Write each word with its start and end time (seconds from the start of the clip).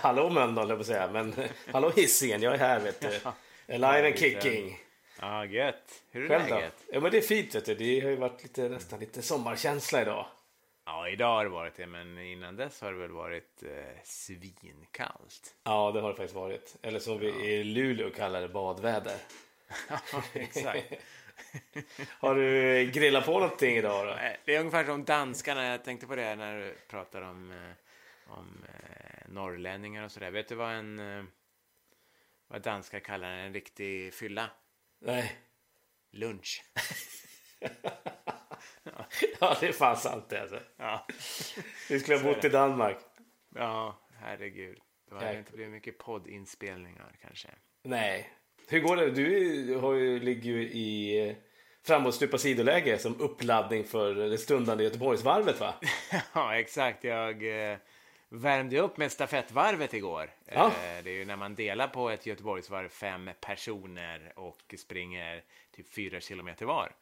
hallå 0.00 0.30
Mölndal, 0.30 0.68
jag 0.68 0.78
på 0.78 0.84
säga. 0.84 1.08
Men 1.12 1.34
hallå 1.72 1.90
Hisingen, 1.96 2.42
jag 2.42 2.54
är 2.54 2.58
här 2.58 2.80
vet 2.80 3.00
du. 3.00 3.20
Alive 3.74 4.06
and 4.08 4.18
kicking. 4.18 4.80
Ja, 5.20 5.44
gött. 5.44 6.02
Hur 6.10 6.24
är 6.24 6.28
Själv 6.28 6.48
då? 6.48 6.54
läget? 6.54 6.74
Ja 6.92 7.00
men 7.00 7.10
det 7.10 7.18
är 7.18 7.22
fint 7.22 7.54
vet 7.54 7.64
du. 7.64 7.74
Det 7.74 8.00
har 8.00 8.10
ju 8.10 8.16
varit 8.16 8.42
lite, 8.42 8.68
nästan 8.68 9.00
lite 9.00 9.22
sommarkänsla 9.22 10.02
idag. 10.02 10.26
Ja, 10.84 11.08
idag 11.08 11.34
har 11.34 11.44
det 11.44 11.50
varit 11.50 11.76
det, 11.76 11.86
men 11.86 12.18
innan 12.18 12.56
dess 12.56 12.80
har 12.80 12.92
det 12.92 12.98
väl 12.98 13.10
varit 13.10 13.62
eh, 13.62 14.02
svinkallt. 14.04 15.54
Ja, 15.64 15.92
det 15.94 16.00
har 16.00 16.08
det 16.08 16.16
faktiskt 16.16 16.34
varit. 16.34 16.76
Eller 16.82 16.98
som 16.98 17.18
vi 17.18 17.26
i 17.26 17.64
Luleå 17.64 18.10
kallar 18.10 18.40
det, 18.40 18.48
badväder. 18.48 19.16
Ja, 19.88 20.22
exakt. 20.32 20.84
Har 22.20 22.34
du 22.34 22.84
grillat 22.94 23.26
på 23.26 23.32
någonting 23.32 23.76
idag 23.76 24.06
då? 24.06 24.16
Det 24.44 24.54
är 24.54 24.60
ungefär 24.60 24.84
som 24.84 25.04
danskarna, 25.04 25.66
jag 25.66 25.84
tänkte 25.84 26.06
på 26.06 26.16
det 26.16 26.36
när 26.36 26.58
du 26.58 26.74
pratar 26.88 27.22
om, 27.22 27.50
eh, 27.52 28.32
om 28.32 28.64
eh, 28.68 28.99
norrlänningar 29.30 30.04
och 30.04 30.12
sådär. 30.12 30.30
Vet 30.30 30.48
du 30.48 30.54
vad 30.54 30.74
en 30.74 30.98
eh, 30.98 31.24
vad 32.48 32.62
danskar 32.62 33.00
kallar 33.00 33.30
en 33.30 33.52
riktig 33.54 34.14
fylla? 34.14 34.50
Nej. 35.00 35.36
Lunch. 36.12 36.64
Ja, 39.40 39.56
det 39.60 39.68
är 39.68 39.72
fan 39.72 39.96
sant 39.96 40.28
det 40.28 40.40
alltså. 40.40 40.60
Ja, 40.76 41.06
Vi 41.88 42.00
skulle 42.00 42.18
ha 42.18 42.24
bott 42.34 42.44
i 42.44 42.48
Danmark. 42.48 42.96
ja 43.54 44.08
herregud. 44.20 44.78
Det 45.08 45.14
hade 45.14 45.26
Nej. 45.26 45.38
inte 45.38 45.52
blivit 45.52 45.72
mycket 45.72 45.98
poddinspelningar 45.98 47.16
kanske. 47.22 47.48
Nej. 47.84 48.30
Hur 48.68 48.80
går 48.80 48.96
det? 48.96 49.10
Du 49.10 49.76
har 49.76 49.94
ju, 49.94 50.20
ligger 50.20 50.50
ju 50.50 50.62
i 50.62 51.18
eh, 51.28 51.36
framåtstupa 51.86 52.38
sidoläge 52.38 52.98
som 52.98 53.20
uppladdning 53.20 53.84
för 53.84 54.14
det 54.14 54.38
stundande 54.38 54.84
Göteborgsvarvet 54.84 55.60
va? 55.60 55.74
Ja, 56.34 56.56
exakt. 56.58 57.04
Jag 57.04 57.70
eh, 57.72 57.78
värmde 58.30 58.78
upp 58.78 58.96
med 58.96 59.12
stafettvarvet 59.12 59.94
igår. 59.94 60.30
Ja. 60.44 60.66
Eh, 60.66 61.04
det 61.04 61.10
är 61.10 61.14
ju 61.14 61.24
när 61.24 61.36
man 61.36 61.54
delar 61.54 61.88
på 61.88 62.10
ett 62.10 62.26
Göteborgsvarv 62.26 62.88
fem 62.88 63.30
personer 63.40 64.32
och 64.36 64.74
springer 64.78 65.42
typ 65.76 65.94
fyra 65.94 66.20
kilometer 66.20 66.66
var. 66.66 66.92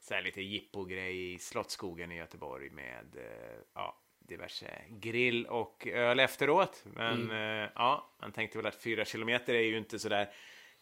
Så 0.00 0.14
här 0.14 0.22
lite 0.22 0.42
jippogrej 0.42 1.34
i 1.34 1.38
Slottsskogen 1.38 2.12
i 2.12 2.16
Göteborg 2.16 2.70
med 2.70 3.16
eh, 3.16 3.58
ja, 3.74 3.96
diverse 4.18 4.70
grill 4.88 5.46
och 5.46 5.86
öl 5.86 6.20
efteråt. 6.20 6.84
Men 6.84 7.30
eh, 7.30 7.70
ja, 7.74 8.10
man 8.20 8.32
tänkte 8.32 8.58
väl 8.58 8.66
att 8.66 8.82
fyra 8.82 9.04
kilometer 9.04 9.54
är 9.54 9.62
ju 9.62 9.78
inte 9.78 9.98
sådär 9.98 10.22
eh, 10.22 10.28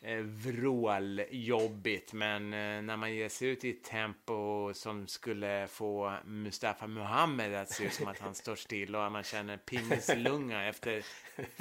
Eh, 0.06 0.18
vråljobbigt, 0.18 2.12
men 2.12 2.52
eh, 2.52 2.82
när 2.82 2.96
man 2.96 3.14
ger 3.14 3.28
sig 3.28 3.48
ut 3.48 3.64
i 3.64 3.70
ett 3.70 3.84
tempo 3.84 4.74
som 4.74 5.06
skulle 5.06 5.66
få 5.66 6.14
Mustafa 6.24 6.86
Muhammed 6.86 7.54
att 7.54 7.70
se 7.70 7.84
ut 7.84 7.92
som 7.92 8.08
att 8.08 8.18
han 8.18 8.34
står 8.34 8.56
still 8.56 8.96
och 8.96 9.12
man 9.12 9.22
känner 9.22 9.56
pingislunga 9.56 10.68
efter 10.68 11.02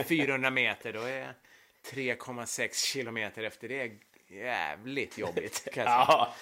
400 0.03 0.49
meter, 0.49 0.93
då 0.93 1.01
är 1.01 1.33
3,6 1.93 2.91
kilometer 2.93 3.43
efter 3.43 3.67
det 3.67 3.91
jävligt 4.27 5.17
jobbigt. 5.17 5.67
Ja, 5.75 6.33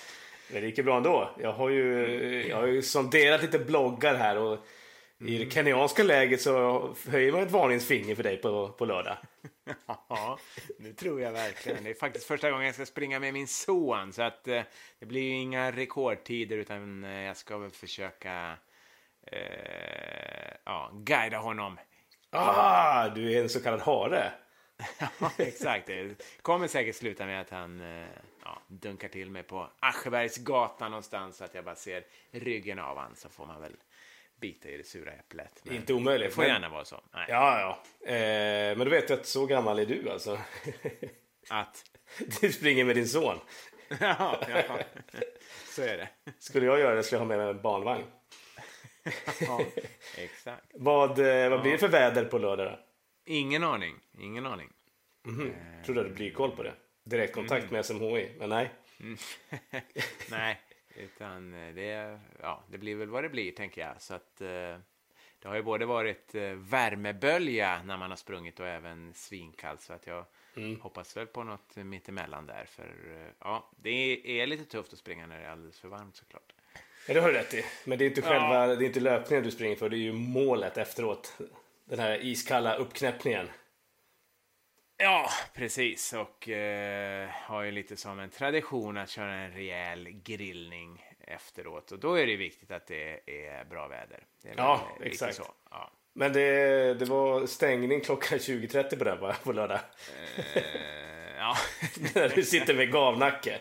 men 0.52 0.62
det 0.62 0.68
gick 0.68 0.78
ju 0.78 0.84
bra 0.84 0.98
ändå. 0.98 1.36
Jag 1.40 1.54
har 1.54 1.70
ju, 1.70 2.48
jag 2.50 2.58
har 2.58 2.68
ju 2.68 2.82
sonderat 2.82 3.42
lite 3.42 3.60
bloggar 3.60 4.16
här 4.16 4.38
och 4.38 4.60
i 5.20 5.38
det 5.38 5.52
kenyanska 5.52 6.04
läget 6.04 6.42
så 6.42 6.96
höjer 7.08 7.32
man 7.32 7.42
ett 7.42 7.52
varningsfinger 7.52 8.16
för 8.16 8.24
dig 8.24 8.38
på, 8.38 8.70
på 8.70 8.86
lördag. 8.86 9.18
Ja, 10.10 10.40
nu 10.80 10.94
tror 10.94 11.22
jag 11.22 11.32
verkligen. 11.32 11.84
Det 11.84 11.90
är 11.90 11.94
faktiskt 11.94 12.26
första 12.26 12.52
gången 12.52 12.66
jag 12.66 12.76
ska 12.76 12.86
springa 12.86 13.20
med 13.20 13.34
min 13.34 13.48
son. 13.48 14.14
Så 14.14 14.22
att 14.22 14.48
eh, 14.48 14.62
det 15.00 15.06
blir 15.06 15.32
inga 15.34 15.72
rekordtider 15.72 16.58
utan 16.58 17.04
eh, 17.04 17.22
jag 17.22 17.38
ska 17.38 17.58
väl 17.58 17.72
försöka 17.72 18.58
eh, 19.28 20.54
ja, 20.64 20.92
guida 20.94 21.38
honom. 21.38 21.78
Ah, 22.30 23.10
du 23.10 23.34
är 23.34 23.42
en 23.42 23.50
så 23.50 23.64
kallad 23.64 23.82
hare. 23.82 24.32
Ja, 25.20 25.32
exakt. 25.38 25.88
Det 25.88 26.24
kommer 26.42 26.68
säkert 26.68 26.96
sluta 26.96 27.26
med 27.26 27.42
att 27.42 27.50
han 27.50 27.82
eh, 27.82 28.08
ja, 28.44 28.62
dunkar 28.68 29.08
till 29.08 29.30
mig 29.30 29.44
på 29.44 29.70
Aschebergsgatan 29.80 30.92
någonstans 30.92 31.38
så 31.38 31.44
att 31.44 31.56
jag 31.56 31.66
bara 31.66 31.76
ser 31.76 32.06
ryggen 32.32 32.80
av 32.80 32.98
han 32.98 33.16
så 33.16 33.30
får 33.30 33.46
man 33.46 33.62
väl 33.62 33.76
bita 34.44 34.70
i 34.70 34.78
det 34.78 34.84
sura 34.84 35.12
äpplet. 35.12 35.62
Men 35.64 35.76
Inte 35.76 35.94
omöjligt. 35.94 36.30
Det 36.30 36.36
får 36.36 36.42
men- 36.42 36.52
gärna 36.52 36.70
vara 36.70 36.86
så. 36.86 37.02
Nej. 37.14 37.26
Ja, 37.30 37.60
ja. 37.60 38.10
Eh, 38.12 38.78
men 38.78 38.80
du 38.80 38.90
vet 38.90 39.12
att 39.12 39.26
så 39.26 39.46
gammal 39.46 39.80
är 39.80 39.86
du 39.86 40.10
alltså. 40.10 40.40
Att... 41.50 41.84
Du 42.42 42.52
springer 42.52 42.86
med 42.86 42.96
din 42.96 43.08
son. 43.08 43.38
ja, 44.00 44.42
ja, 44.50 44.80
så 45.66 45.82
är 45.82 45.98
det. 45.98 46.10
Skulle 46.40 46.66
jag 46.66 46.80
göra 46.80 46.96
det 46.96 47.04
skulle 47.04 47.18
jag 47.18 47.26
ha 47.26 47.28
med 47.28 47.38
mig 47.38 47.50
en 47.50 47.62
barnvagn. 47.62 48.04
Ja, 49.42 49.62
exakt. 50.18 50.66
Vad, 50.74 51.20
eh, 51.20 51.50
vad 51.50 51.62
blir 51.62 51.72
det 51.72 51.78
för 51.78 51.88
väder 51.88 52.26
på 52.26 52.38
lördag 52.38 52.72
då? 52.72 52.80
Ingen 53.26 53.64
aning. 53.64 53.96
Ingen 54.20 54.46
aning. 54.46 54.70
Tror 55.86 55.96
du 55.96 56.02
hade 56.02 56.14
blykoll 56.14 56.52
på 56.56 56.64
det? 56.64 56.74
Direktkontakt 57.06 57.72
med 57.72 57.86
SMHI, 57.86 58.30
men 58.40 58.50
nej. 58.50 58.72
Nej, 60.30 60.62
utan 60.96 61.54
eh, 61.54 61.74
det, 61.74 62.20
ja, 62.42 62.64
det 62.68 62.78
blir 62.78 62.96
väl 62.96 63.10
vad 63.10 63.24
det 63.24 63.30
blir, 63.30 63.52
tänker 63.52 63.82
jag. 63.82 64.02
Så 64.02 64.14
att, 64.14 64.42
eh, 64.42 64.78
det 65.40 65.48
har 65.48 65.56
ju 65.56 65.64
både 65.64 65.86
varit 65.86 66.36
eh, 66.36 66.52
värmebölja 66.52 67.84
när 67.84 67.98
man 67.98 68.10
har 68.10 68.18
sprungit 68.18 68.60
och 68.60 68.68
även 68.68 69.14
svinkallt. 69.14 69.82
Så 69.82 69.94
att 69.94 70.08
jag 70.08 70.26
hoppas 70.82 71.18
väl 71.18 71.28
på 71.28 71.44
något 71.44 71.76
mittemellan 71.76 72.46
där. 72.46 72.66
För 72.66 72.96
ja, 73.40 73.70
det 73.82 74.42
är 74.42 74.48
lite 74.48 74.66
tufft 74.66 74.94
att 74.94 75.00
springa 75.00 75.28
när 75.28 75.40
det 75.40 75.46
är 75.46 75.50
alldeles 75.50 75.80
för 75.80 75.88
varmt 75.88 76.16
såklart. 76.16 76.54
Ja, 77.08 77.14
det 77.14 77.20
har 77.20 77.28
du 77.28 77.34
rätt 77.34 77.54
i. 77.54 77.66
Men 77.86 77.98
det 77.98 78.06
är 78.06 78.10
inte 78.10 78.22
själva, 78.22 78.68
det 78.68 78.86
är 78.86 78.88
inte 78.88 79.00
löpningen 79.00 79.44
du 79.44 79.52
springer 79.52 79.76
för, 79.76 79.90
det 79.90 79.98
är 79.98 80.00
ju 80.00 80.14
målet 80.14 80.78
efteråt. 80.78 81.38
Den 81.86 82.00
här 82.00 82.26
iskalla 82.26 82.76
uppknäppningen. 82.76 83.48
Ja, 85.04 85.30
precis. 85.54 86.14
Och 86.14 86.50
eh, 86.50 87.30
har 87.32 87.64
ju 87.64 87.72
lite 87.72 87.98
som 87.98 88.20
en 88.20 88.30
tradition 88.30 88.98
att 88.98 89.10
köra 89.10 89.34
en 89.34 89.52
rejäl 89.52 90.10
grillning 90.12 91.06
efteråt. 91.28 91.92
Och 91.92 92.00
då 92.00 92.16
är 92.16 92.28
det 92.28 92.36
viktigt 92.36 92.72
att 92.72 92.88
det 92.88 93.20
är 93.48 93.66
bra 93.66 93.88
väder. 93.88 94.24
Är 94.44 94.54
Ja, 94.58 94.88
exakt. 95.04 95.40
Ja. 95.72 95.92
Men 96.14 96.34
det, 96.34 96.94
det 96.94 97.06
var 97.06 97.46
stängning 97.46 98.02
klockan 98.02 98.38
20.30 98.38 98.98
på 98.98 99.04
den 99.04 99.20
va? 99.20 99.36
På 99.44 99.52
lördag. 99.52 99.80
Eh, 100.56 100.64
ja. 101.38 101.56
När 102.16 102.30
du 102.30 102.44
sitter 102.44 102.74
med 102.74 102.92
gavnacke. 102.92 103.60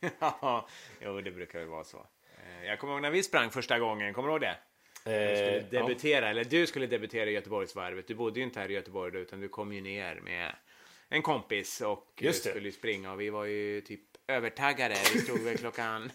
Ja, 0.20 0.68
jo, 1.00 1.20
det 1.20 1.30
brukar 1.30 1.58
väl 1.58 1.68
vara 1.68 1.84
så. 1.84 1.96
Eh, 1.96 2.66
Jag 2.66 2.78
kommer 2.78 2.92
ihåg 2.92 3.02
när 3.02 3.10
vi 3.10 3.22
sprang 3.22 3.50
första 3.50 3.78
gången, 3.78 4.14
kommer 4.14 4.28
du 4.28 4.32
ihåg 4.32 4.40
det? 4.40 4.56
Du 5.04 5.36
skulle 5.36 5.58
Eh, 5.58 5.64
debutera, 5.64 6.28
eller 6.30 6.44
du 6.44 6.66
skulle 6.66 6.86
debutera 6.86 7.30
i 7.30 7.32
Göteborgsvarvet. 7.32 8.06
Du 8.08 8.14
bodde 8.14 8.40
ju 8.40 8.44
inte 8.44 8.60
här 8.60 8.70
i 8.70 8.74
Göteborg 8.74 9.12
då, 9.12 9.18
utan 9.18 9.40
du 9.40 9.48
kom 9.48 9.72
ju 9.72 9.80
ner 9.80 10.20
med 10.20 10.56
en 11.14 11.22
kompis 11.22 11.80
och 11.80 12.12
det. 12.14 12.32
skulle 12.32 12.72
springa 12.72 13.12
och 13.12 13.20
vi 13.20 13.30
var 13.30 13.44
ju 13.44 13.80
typ 13.80 14.00
övertaggade. 14.28 14.94
Vi 15.14 15.20
stod 15.20 15.40
väl 15.40 15.56
klockan 15.56 16.12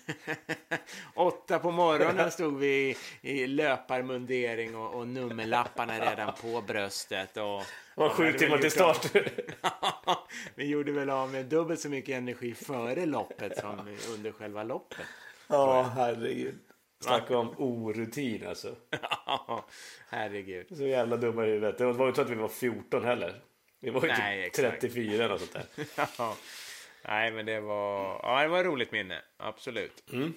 åtta 1.15 1.59
på 1.59 1.71
morgonen 1.71 2.31
stod 2.31 2.57
vi 2.57 2.97
i 3.21 3.47
löparmundering 3.47 4.75
och, 4.75 4.93
och 4.95 5.07
nummerlapparna 5.07 6.11
redan 6.11 6.33
på 6.41 6.61
bröstet. 6.61 7.37
Och, 7.37 7.63
det 7.95 8.01
var 8.01 8.09
sju 8.09 8.33
timmar 8.33 8.57
till 8.57 8.71
start. 8.71 9.11
vi 10.55 10.65
gjorde 10.65 10.91
väl 10.91 11.09
av 11.09 11.31
med 11.31 11.45
dubbelt 11.45 11.79
så 11.79 11.89
mycket 11.89 12.15
energi 12.17 12.53
före 12.53 13.05
loppet 13.05 13.57
som 13.57 13.97
under 14.13 14.31
själva 14.31 14.63
loppet. 14.63 15.05
Ja, 15.47 15.81
herregud. 15.95 16.59
Snacka 16.99 17.37
om 17.37 17.53
orutin 17.57 18.47
alltså. 18.47 18.75
Herregud. 20.09 20.77
Så 20.77 20.83
jävla 20.83 21.17
dumma 21.17 21.45
i 21.45 21.49
huvudet. 21.49 21.77
Det 21.77 21.85
var 21.85 22.05
ju 22.05 22.07
inte 22.07 22.15
så 22.15 22.21
att 22.21 22.29
vi 22.29 22.35
var 22.35 22.47
14 22.47 23.03
heller. 23.03 23.41
Vi 23.79 23.89
var 23.89 24.01
ju 24.01 24.07
Nej, 24.07 24.43
typ 24.43 24.65
exakt. 24.65 24.81
34 24.81 25.25
eller 25.25 25.37
sånt 25.37 25.53
där. 25.53 25.65
Ja. 26.17 26.37
Nej, 27.07 27.31
men 27.31 27.45
det 27.45 27.59
var, 27.59 28.19
ja, 28.23 28.41
det 28.41 28.47
var 28.47 28.59
ett 28.59 28.65
roligt 28.65 28.91
minne. 28.91 29.21
Absolut. 29.37 30.03
Mm. 30.11 30.33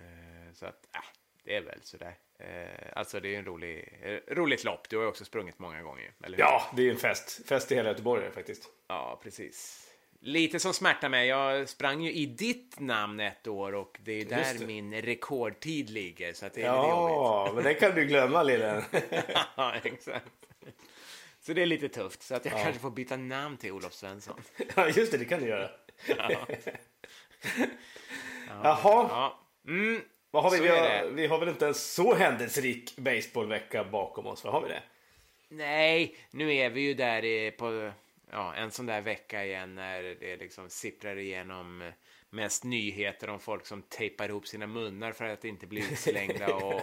Eh, 0.00 0.52
så 0.54 0.66
att, 0.66 0.88
äh, 0.94 1.00
det 1.44 1.56
är 1.56 1.60
väl 1.60 1.80
sådär. 1.82 2.16
Eh, 2.38 2.92
alltså, 2.96 3.20
det 3.20 3.34
är 3.34 3.38
en 3.38 3.44
rolig, 3.44 3.98
eh, 4.02 4.34
roligt 4.34 4.64
lopp. 4.64 4.88
Du 4.88 4.96
har 4.96 5.02
ju 5.02 5.08
också 5.08 5.24
sprungit 5.24 5.58
många 5.58 5.82
gånger. 5.82 6.12
Eller 6.24 6.36
hur? 6.36 6.44
Ja, 6.44 6.62
det 6.76 6.82
är 6.82 6.90
en 6.90 6.96
fest. 6.96 7.48
Fest 7.48 7.72
i 7.72 7.74
hela 7.74 7.88
Göteborg 7.88 8.30
faktiskt. 8.30 8.68
Ja, 8.88 9.20
precis. 9.22 9.80
Lite 10.20 10.58
som 10.60 10.74
smärtar 10.74 11.08
mig. 11.08 11.28
Jag 11.28 11.68
sprang 11.68 12.02
ju 12.02 12.12
i 12.12 12.26
ditt 12.26 12.80
namn 12.80 13.20
ett 13.20 13.46
år 13.46 13.74
och 13.74 13.98
det 14.02 14.12
är 14.12 14.24
där 14.24 14.66
min 14.66 15.02
rekordtid 15.02 15.90
ligger. 15.90 16.32
Så 16.32 16.46
att 16.46 16.54
det 16.54 16.62
är 16.62 16.76
lite 16.76 16.88
jobbigt. 16.88 17.14
Ja, 17.14 17.52
men 17.54 17.64
det 17.64 17.74
kan 17.74 17.94
du 17.94 18.04
glömma 18.04 18.42
lillen. 18.42 18.82
ja, 19.56 19.74
exakt. 19.82 20.26
Så 21.46 21.52
det 21.52 21.62
är 21.62 21.66
lite 21.66 21.88
tufft. 21.88 22.22
Så 22.22 22.34
att 22.34 22.44
jag 22.44 22.54
kanske 22.54 22.80
får 22.80 22.90
byta 22.90 23.16
namn 23.16 23.56
till 23.56 23.72
Olof 23.72 23.92
Svensson. 23.92 24.40
Ja, 24.76 24.88
just 24.88 25.12
det, 25.12 25.18
det 25.18 25.24
kan 25.24 25.40
du 25.40 25.46
göra. 25.46 25.70
Ja. 26.06 26.30
Jaha, 28.48 28.78
Ja. 29.10 29.40
Mm. 29.66 30.00
vad 30.30 30.42
har 30.42 30.50
vi? 30.50 30.60
Vi 30.60 30.68
har, 30.68 31.10
vi 31.10 31.26
har 31.26 31.38
väl 31.38 31.48
inte 31.48 31.66
en 31.66 31.74
så 31.74 32.14
händelserik 32.14 32.96
baseballvecka 32.96 33.84
bakom 33.84 34.26
oss? 34.26 34.44
Vad 34.44 34.52
har 34.52 34.62
vi 34.62 34.68
det? 34.68 34.82
Nej, 35.48 36.16
nu 36.30 36.54
är 36.54 36.70
vi 36.70 36.80
ju 36.80 36.94
där 36.94 37.24
i, 37.24 37.50
på 37.50 37.92
ja, 38.30 38.54
en 38.54 38.70
sån 38.70 38.86
där 38.86 39.00
vecka 39.00 39.44
igen 39.44 39.74
när 39.74 40.02
det 40.02 40.36
liksom 40.36 40.70
sipprar 40.70 41.16
igenom 41.18 41.92
mest 42.30 42.64
nyheter 42.64 43.30
om 43.30 43.40
folk 43.40 43.66
som 43.66 43.82
tejpar 43.82 44.28
ihop 44.28 44.46
sina 44.46 44.66
munnar 44.66 45.12
för 45.12 45.24
att 45.24 45.44
inte 45.44 45.66
bli 45.66 45.80
utslängda 45.80 46.54
och. 46.54 46.80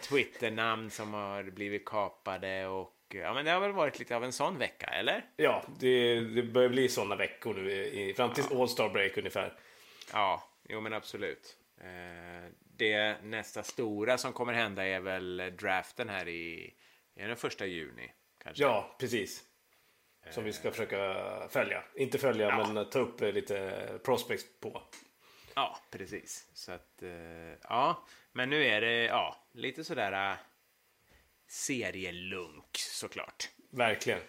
Twitter-namn 0.00 0.90
som 0.90 1.14
har 1.14 1.42
blivit 1.42 1.84
kapade 1.84 2.66
och 2.66 2.93
ja, 3.08 3.34
men 3.34 3.44
det 3.44 3.50
har 3.50 3.60
väl 3.60 3.72
varit 3.72 3.98
lite 3.98 4.16
av 4.16 4.24
en 4.24 4.32
sån 4.32 4.58
vecka, 4.58 4.86
eller? 4.86 5.24
Ja, 5.36 5.64
det, 5.78 6.20
det 6.20 6.42
börjar 6.42 6.68
bli 6.68 6.88
såna 6.88 7.16
veckor 7.16 7.54
nu 7.54 7.70
i, 7.70 8.14
fram 8.14 8.32
till 8.32 8.44
ja. 8.50 8.60
All 8.60 8.68
Star 8.68 8.88
Break 8.88 9.16
ungefär. 9.16 9.58
Ja, 10.12 10.42
jo 10.68 10.80
men 10.80 10.92
absolut. 10.92 11.56
Eh, 11.80 12.50
det 12.76 13.22
nästa 13.22 13.62
stora 13.62 14.18
som 14.18 14.32
kommer 14.32 14.52
hända 14.52 14.84
är 14.84 15.00
väl 15.00 15.52
draften 15.58 16.08
här 16.08 16.28
i, 16.28 16.74
är 17.16 17.28
den 17.28 17.36
första 17.36 17.66
juni? 17.66 18.12
Kanske? 18.42 18.62
Ja, 18.62 18.96
precis. 19.00 19.44
Som 20.30 20.44
vi 20.44 20.52
ska 20.52 20.70
försöka 20.70 21.16
följa. 21.48 21.84
Inte 21.94 22.18
följa, 22.18 22.48
ja. 22.48 22.72
men 22.72 22.90
ta 22.90 22.98
upp 22.98 23.20
lite 23.20 23.88
prospects 24.04 24.60
på. 24.60 24.82
Ja, 25.54 25.78
precis. 25.90 26.50
Så 26.54 26.72
att, 26.72 27.02
eh, 27.02 27.58
ja. 27.62 28.06
Men 28.32 28.50
nu 28.50 28.64
är 28.64 28.80
det, 28.80 29.04
ja, 29.04 29.36
lite 29.52 29.84
sådär 29.84 30.36
serielunk 31.54 32.76
såklart. 32.76 33.48
Verkligen. 33.72 34.20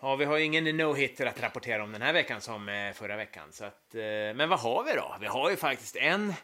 Ja, 0.00 0.16
vi 0.16 0.24
har 0.24 0.38
ingen 0.38 0.64
no-hitter 0.80 1.26
att 1.26 1.42
rapportera 1.42 1.84
om 1.84 1.92
den 1.92 2.02
här 2.02 2.12
veckan 2.12 2.40
som 2.40 2.68
eh, 2.68 2.92
förra 2.92 3.16
veckan. 3.16 3.52
Så 3.52 3.64
att, 3.64 3.94
eh, 3.94 4.00
men 4.34 4.48
vad 4.48 4.60
har 4.60 4.84
vi 4.84 4.92
då? 4.92 5.16
Vi 5.20 5.26
har 5.26 5.50
ju 5.50 5.56
faktiskt 5.56 5.96
en 5.96 6.34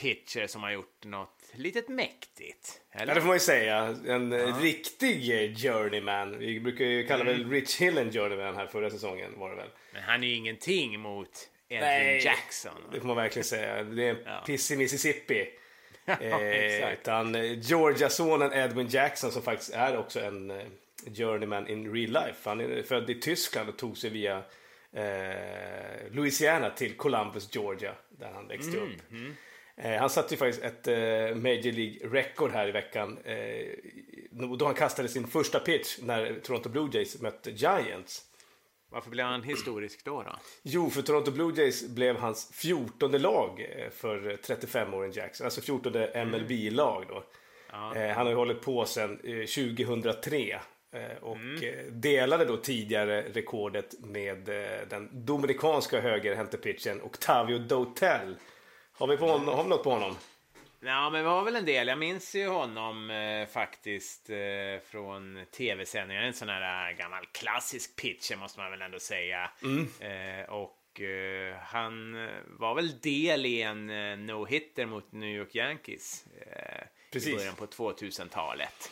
pitcher 0.00 0.46
som 0.46 0.62
har 0.62 0.70
gjort 0.70 1.04
något 1.04 1.50
litet 1.54 1.88
mäktigt. 1.88 2.80
Eller? 2.92 3.06
Ja, 3.06 3.14
det 3.14 3.20
får 3.20 3.28
man 3.28 3.36
ju 3.36 3.40
säga. 3.40 3.96
En 4.06 4.32
ja. 4.32 4.58
riktig 4.60 5.24
journeyman. 5.58 6.38
Vi 6.38 6.60
brukar 6.60 6.84
ju 6.84 7.06
kalla 7.06 7.24
mm. 7.24 7.36
väl 7.36 7.50
Rich 7.50 7.80
Hill 7.80 7.98
en 7.98 8.12
journeyman 8.12 8.56
här 8.56 8.66
förra 8.66 8.90
säsongen 8.90 9.38
var 9.38 9.50
det 9.50 9.56
väl. 9.56 9.70
Men 9.92 10.02
han 10.02 10.24
är 10.24 10.28
ju 10.28 10.34
ingenting 10.34 11.00
mot 11.00 11.50
Edwin 11.68 12.20
Jackson. 12.20 12.82
det 12.92 13.00
får 13.00 13.06
man 13.06 13.16
verkligen 13.16 13.44
säga. 13.44 13.84
Det 13.84 14.08
är 14.08 14.10
en 14.10 14.22
ja. 14.26 14.42
piss 14.46 14.70
i 14.70 14.76
Mississippi. 14.76 15.48
eh, 16.20 16.92
utan 16.92 17.34
eh, 17.34 17.58
Georgia-sonen 17.58 18.52
Edwin 18.52 18.88
Jackson 18.88 19.32
som 19.32 19.42
faktiskt 19.42 19.74
är 19.74 19.98
också 19.98 20.20
en 20.20 20.50
eh, 20.50 20.56
journeyman 21.14 21.68
in 21.68 21.94
real 21.94 22.10
life. 22.10 22.48
Han 22.48 22.60
är 22.60 22.82
född 22.82 23.10
i 23.10 23.20
Tyskland 23.20 23.68
och 23.68 23.76
tog 23.76 23.98
sig 23.98 24.10
via 24.10 24.42
eh, 24.92 26.10
Louisiana 26.10 26.70
till 26.70 26.96
Columbus, 26.96 27.54
Georgia, 27.54 27.92
där 28.08 28.30
han 28.34 28.48
växte 28.48 28.78
mm, 28.78 28.82
upp. 28.82 29.10
Mm. 29.10 29.34
Eh, 29.76 30.00
han 30.00 30.10
satte 30.10 30.34
ju 30.34 30.38
faktiskt 30.38 30.64
ett 30.64 30.88
eh, 30.88 31.36
Major 31.36 31.72
League-record 31.72 32.52
här 32.52 32.68
i 32.68 32.72
veckan 32.72 33.18
eh, 33.24 33.66
då 34.58 34.66
han 34.66 34.74
kastade 34.74 35.08
sin 35.08 35.26
första 35.26 35.60
pitch 35.60 35.98
när 36.02 36.40
Toronto 36.42 36.68
Blue 36.68 36.88
Jays 36.92 37.20
mötte 37.20 37.50
Giants. 37.50 38.24
Varför 38.94 39.10
blev 39.10 39.26
han 39.26 39.42
historisk 39.42 40.04
då? 40.04 40.22
då? 40.22 40.36
Jo, 40.62 40.90
för 40.90 41.02
Toronto 41.02 41.30
Blue 41.30 41.52
Jays 41.56 41.88
blev 41.88 42.16
hans 42.16 42.52
fjortonde 42.52 43.18
lag 43.18 43.66
eh, 43.78 43.90
för 43.90 44.38
35-åringen 44.42 45.16
Jackson. 45.16 45.44
Alltså 45.44 45.60
fjortonde 45.60 46.24
MLB-lag 46.26 47.04
då. 47.08 47.24
Ja. 47.70 47.96
Eh, 47.96 48.16
han 48.16 48.26
har 48.26 48.30
ju 48.30 48.36
hållit 48.36 48.60
på 48.60 48.84
sedan 48.84 49.16
2003 49.16 50.60
eh, 50.92 51.00
och 51.22 51.36
mm. 51.36 52.00
delade 52.00 52.44
då 52.44 52.56
tidigare 52.56 53.22
rekordet 53.32 53.94
med 54.04 54.44
den 54.88 55.08
dominikanska 55.12 56.00
högerhäntepitchen 56.00 57.02
Octavio 57.02 57.58
Dotel. 57.58 58.36
Har 58.92 59.06
vi, 59.06 59.16
på 59.16 59.26
honom, 59.26 59.48
har 59.48 59.62
vi 59.62 59.68
något 59.68 59.84
på 59.84 59.90
honom? 59.90 60.16
Ja, 60.84 61.10
men 61.10 61.22
vi 61.22 61.28
har 61.28 61.44
väl 61.44 61.56
en 61.56 61.64
del. 61.64 61.88
Jag 61.88 61.98
minns 61.98 62.34
ju 62.34 62.48
honom 62.48 63.10
eh, 63.10 63.46
faktiskt 63.46 64.30
eh, 64.30 64.36
från 64.90 65.46
tv-sändningar. 65.56 66.22
En 66.22 66.34
sån 66.34 66.48
här 66.48 66.90
äh, 66.90 66.96
gammal 66.96 67.26
klassisk 67.32 67.96
pitcher 67.96 68.36
måste 68.36 68.60
man 68.60 68.70
väl 68.70 68.82
ändå 68.82 68.98
säga. 68.98 69.50
Mm. 69.62 69.88
Eh, 70.00 70.50
och 70.50 71.00
eh, 71.00 71.56
han 71.56 72.12
var 72.46 72.74
väl 72.74 73.00
del 73.00 73.46
i 73.46 73.62
en 73.62 73.90
eh, 73.90 74.16
no-hitter 74.16 74.86
mot 74.86 75.12
New 75.12 75.36
York 75.36 75.54
Yankees 75.54 76.26
eh, 76.46 77.22
i 77.28 77.34
början 77.36 77.54
på 77.54 77.66
2000-talet. 77.66 78.90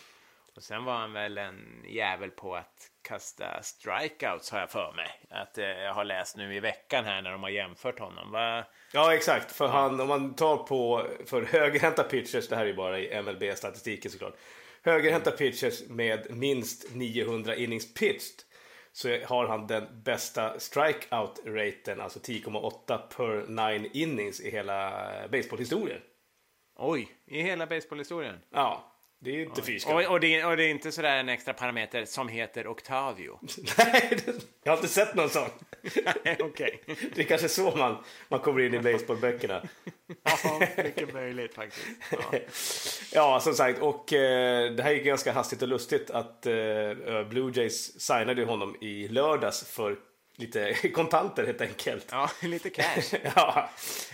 Och 0.56 0.62
sen 0.62 0.84
var 0.84 0.96
han 0.96 1.12
väl 1.12 1.38
en 1.38 1.84
jävel 1.88 2.30
på 2.30 2.54
att 2.54 2.90
kasta 3.02 3.62
strikeouts 3.62 4.50
har 4.50 4.60
jag 4.60 4.70
för 4.70 4.92
mig. 4.96 5.08
Att 5.30 5.58
eh, 5.58 5.64
jag 5.64 5.94
har 5.94 6.04
läst 6.04 6.36
nu 6.36 6.54
i 6.54 6.60
veckan 6.60 7.04
här 7.04 7.22
när 7.22 7.32
de 7.32 7.42
har 7.42 7.50
jämfört 7.50 7.98
honom. 7.98 8.30
Va? 8.30 8.64
Ja 8.92 9.14
exakt, 9.14 9.52
för 9.52 9.68
han, 9.68 10.00
om 10.00 10.08
man 10.08 10.34
tar 10.34 10.56
på 10.56 11.06
för 11.26 11.42
högerhänta 11.42 12.02
pitchers, 12.02 12.48
det 12.48 12.56
här 12.56 12.62
är 12.62 12.66
ju 12.66 12.74
bara 12.74 12.98
i 12.98 13.22
MLB-statistiken 13.22 14.10
såklart. 14.10 14.36
Högerhänta 14.82 15.30
pitchers 15.30 15.88
med 15.88 16.26
minst 16.30 16.94
900 16.94 17.56
innings 17.56 17.94
pitched 17.94 18.42
så 18.92 19.08
har 19.26 19.46
han 19.46 19.66
den 19.66 20.02
bästa 20.02 20.58
strikeout-raten, 20.58 22.00
alltså 22.00 22.18
10,8 22.18 22.98
per 22.98 23.46
9 23.78 23.90
innings 23.92 24.40
i 24.40 24.50
hela 24.50 25.08
baseballhistorien. 25.32 26.00
Oj, 26.76 27.08
i 27.26 27.42
hela 27.42 27.66
baseballhistorien? 27.66 28.38
Ja. 28.50 28.88
Det 29.24 29.30
är 29.30 29.42
inte 29.42 29.62
fy 29.62 29.78
och, 29.86 30.04
och, 30.04 30.20
det, 30.20 30.44
och 30.44 30.56
det 30.56 30.64
är 30.64 30.68
inte 30.68 30.92
sådär 30.92 31.16
en 31.16 31.28
extra 31.28 31.54
parameter 31.54 32.04
som 32.04 32.28
heter 32.28 32.66
Octavio. 32.66 33.38
Nej, 33.78 34.18
jag 34.64 34.72
har 34.72 34.76
inte 34.76 34.88
sett 34.88 35.14
någon 35.14 35.30
sån. 35.30 35.48
Nej. 36.24 36.36
Det 37.14 37.20
är 37.20 37.24
kanske 37.24 37.48
så 37.48 37.76
man, 37.76 38.04
man 38.28 38.40
kommer 38.40 38.60
in 38.60 38.74
i 38.74 38.78
baseballböckerna. 38.78 39.62
ja, 40.22 40.66
mycket 40.76 41.14
möjligt 41.14 41.54
faktiskt. 41.54 41.86
Ja. 42.10 42.38
ja, 43.12 43.40
som 43.40 43.54
sagt, 43.54 43.82
och 43.82 44.12
eh, 44.12 44.72
det 44.72 44.82
här 44.82 44.92
gick 44.92 45.04
ganska 45.04 45.32
hastigt 45.32 45.62
och 45.62 45.68
lustigt 45.68 46.10
att 46.10 46.46
eh, 46.46 46.52
Blue 47.28 47.52
Jays 47.54 48.00
signade 48.00 48.44
honom 48.44 48.76
i 48.80 49.08
lördags 49.08 49.64
för 49.64 49.96
lite 50.36 50.74
kontanter 50.94 51.46
helt 51.46 51.60
enkelt. 51.60 52.06
Ja, 52.10 52.30
lite 52.42 52.70
cash. 52.70 53.18
ja, 53.36 53.70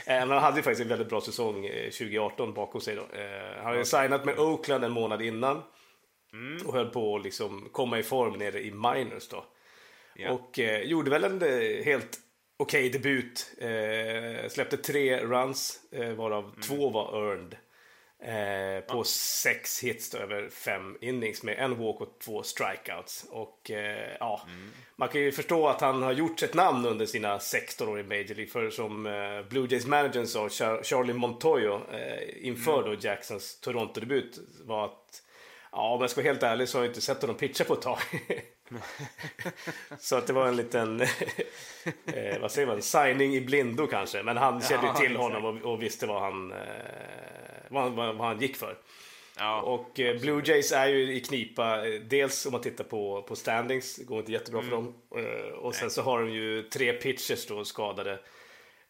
eh, 0.06 0.18
men 0.18 0.30
han 0.30 0.42
hade 0.42 0.56
ju 0.56 0.62
faktiskt 0.62 0.82
en 0.82 0.88
väldigt 0.88 1.08
bra 1.08 1.20
säsong 1.20 1.68
2018 1.84 2.48
eh, 2.48 2.54
bakom 2.54 2.80
sig. 2.80 2.96
Då. 2.96 3.02
Eh, 3.02 3.56
han 3.56 3.64
hade 3.64 3.84
signat 3.84 4.24
med 4.24 4.38
Oakland 4.38 4.84
en 4.84 4.92
månad 4.92 5.22
innan 5.22 5.62
mm. 6.32 6.66
och 6.66 6.74
höll 6.74 6.90
på 6.90 7.16
att 7.16 7.24
liksom 7.24 7.68
komma 7.72 7.98
i 7.98 8.02
form 8.02 8.38
nere 8.38 8.60
i 8.60 8.70
minors 8.70 9.28
då. 9.28 9.44
Ja. 10.14 10.30
Och 10.30 10.58
eh, 10.58 10.82
gjorde 10.82 11.10
väl 11.10 11.24
en 11.24 11.40
helt 11.84 12.18
okej 12.56 12.86
okay 12.86 12.88
debut. 12.88 13.54
Eh, 13.58 14.48
släppte 14.48 14.76
tre 14.76 15.20
runs, 15.20 15.80
eh, 15.92 16.12
varav 16.12 16.44
mm. 16.44 16.60
två 16.60 16.90
var 16.90 17.30
earned. 17.30 17.56
Eh, 18.20 18.80
på 18.80 18.98
ja. 18.98 19.04
sex 19.04 19.84
hits 19.84 20.14
över 20.14 20.48
fem 20.50 20.96
innings 21.00 21.42
med 21.42 21.58
en 21.58 21.78
walk 21.78 22.00
och 22.00 22.18
två 22.18 22.42
strikeouts. 22.42 23.26
Och 23.30 23.70
eh, 23.70 24.16
ja, 24.20 24.42
mm. 24.46 24.70
man 24.96 25.08
kan 25.08 25.20
ju 25.20 25.32
förstå 25.32 25.68
att 25.68 25.80
han 25.80 26.02
har 26.02 26.12
gjort 26.12 26.42
ett 26.42 26.54
namn 26.54 26.86
under 26.86 27.06
sina 27.06 27.38
16 27.38 27.88
år 27.88 28.00
i 28.00 28.02
Major 28.02 28.34
League. 28.34 28.46
För 28.46 28.70
som 28.70 29.06
eh, 29.06 29.48
Blue 29.48 29.68
Jays 29.70 29.86
manager 29.86 30.24
sa, 30.24 30.48
Char 30.48 30.82
Charlie 30.82 31.12
Montoyo, 31.12 31.80
eh, 31.92 32.46
inför 32.46 32.78
mm. 32.78 32.90
då 32.90 32.96
Jacksons 33.00 33.60
Toronto-debut 33.60 34.38
var 34.64 34.84
att 34.84 35.22
Ja, 35.72 35.94
om 35.94 36.00
jag 36.00 36.10
ska 36.10 36.20
vara 36.20 36.32
helt 36.32 36.42
ärlig 36.42 36.68
så 36.68 36.78
har 36.78 36.84
jag 36.84 36.90
inte 36.90 37.00
sett 37.00 37.20
honom 37.20 37.36
pitcha 37.36 37.64
på 37.64 37.74
ett 37.74 37.82
tag. 37.82 37.98
så 39.98 40.16
att 40.16 40.26
det 40.26 40.32
var 40.32 40.46
en 40.46 40.56
liten, 40.56 41.00
eh, 42.06 42.38
vad 42.40 42.52
säger 42.52 42.66
man, 42.66 42.82
signing 42.82 43.34
i 43.34 43.40
blindo 43.40 43.86
kanske. 43.86 44.22
Men 44.22 44.36
han 44.36 44.60
kände 44.60 44.86
ju 44.86 44.92
till 44.92 45.16
honom 45.16 45.44
och, 45.44 45.72
och, 45.72 45.82
visste 45.82 46.06
vad 46.06 46.22
han, 46.22 46.52
eh, 46.52 46.58
vad, 47.68 47.92
vad, 47.92 48.16
vad 48.16 48.26
han 48.26 48.40
gick 48.40 48.56
för. 48.56 48.78
Ja, 49.38 49.62
och 49.62 50.00
eh, 50.00 50.20
Blue 50.20 50.42
Jays 50.44 50.72
är 50.72 50.86
ju 50.86 51.12
i 51.12 51.20
knipa. 51.20 51.88
Eh, 51.88 52.00
dels 52.00 52.46
om 52.46 52.52
man 52.52 52.60
tittar 52.60 52.84
på, 52.84 53.22
på 53.22 53.36
standings, 53.36 53.96
det 53.96 54.04
går 54.04 54.18
inte 54.18 54.32
jättebra 54.32 54.60
mm. 54.60 54.70
för 54.70 54.76
dem. 54.76 54.94
Eh, 55.16 55.52
och 55.52 55.74
sen 55.74 55.84
Nej. 55.84 55.90
så 55.90 56.02
har 56.02 56.20
de 56.20 56.30
ju 56.30 56.62
tre 56.62 56.92
pitchers 56.92 57.46
då 57.46 57.64
skadade. 57.64 58.18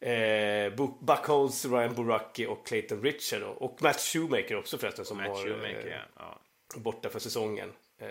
Eh, 0.01 0.73
Buckholz, 1.01 1.65
Ryan 1.65 1.95
Boracki 1.95 2.47
och 2.47 2.67
Clayton 2.67 3.03
Richard. 3.03 3.41
Då. 3.41 3.47
Och 3.47 3.83
Matt 3.83 4.01
Shoemaker 4.01 4.57
också 4.57 4.79
förresten 4.79 5.05
som 5.05 5.17
Matt 5.17 5.29
har 5.29 5.65
eh, 5.65 5.97
ja. 6.19 6.41
borta 6.77 7.09
för 7.09 7.19
säsongen. 7.19 7.73
Eh, 7.99 8.07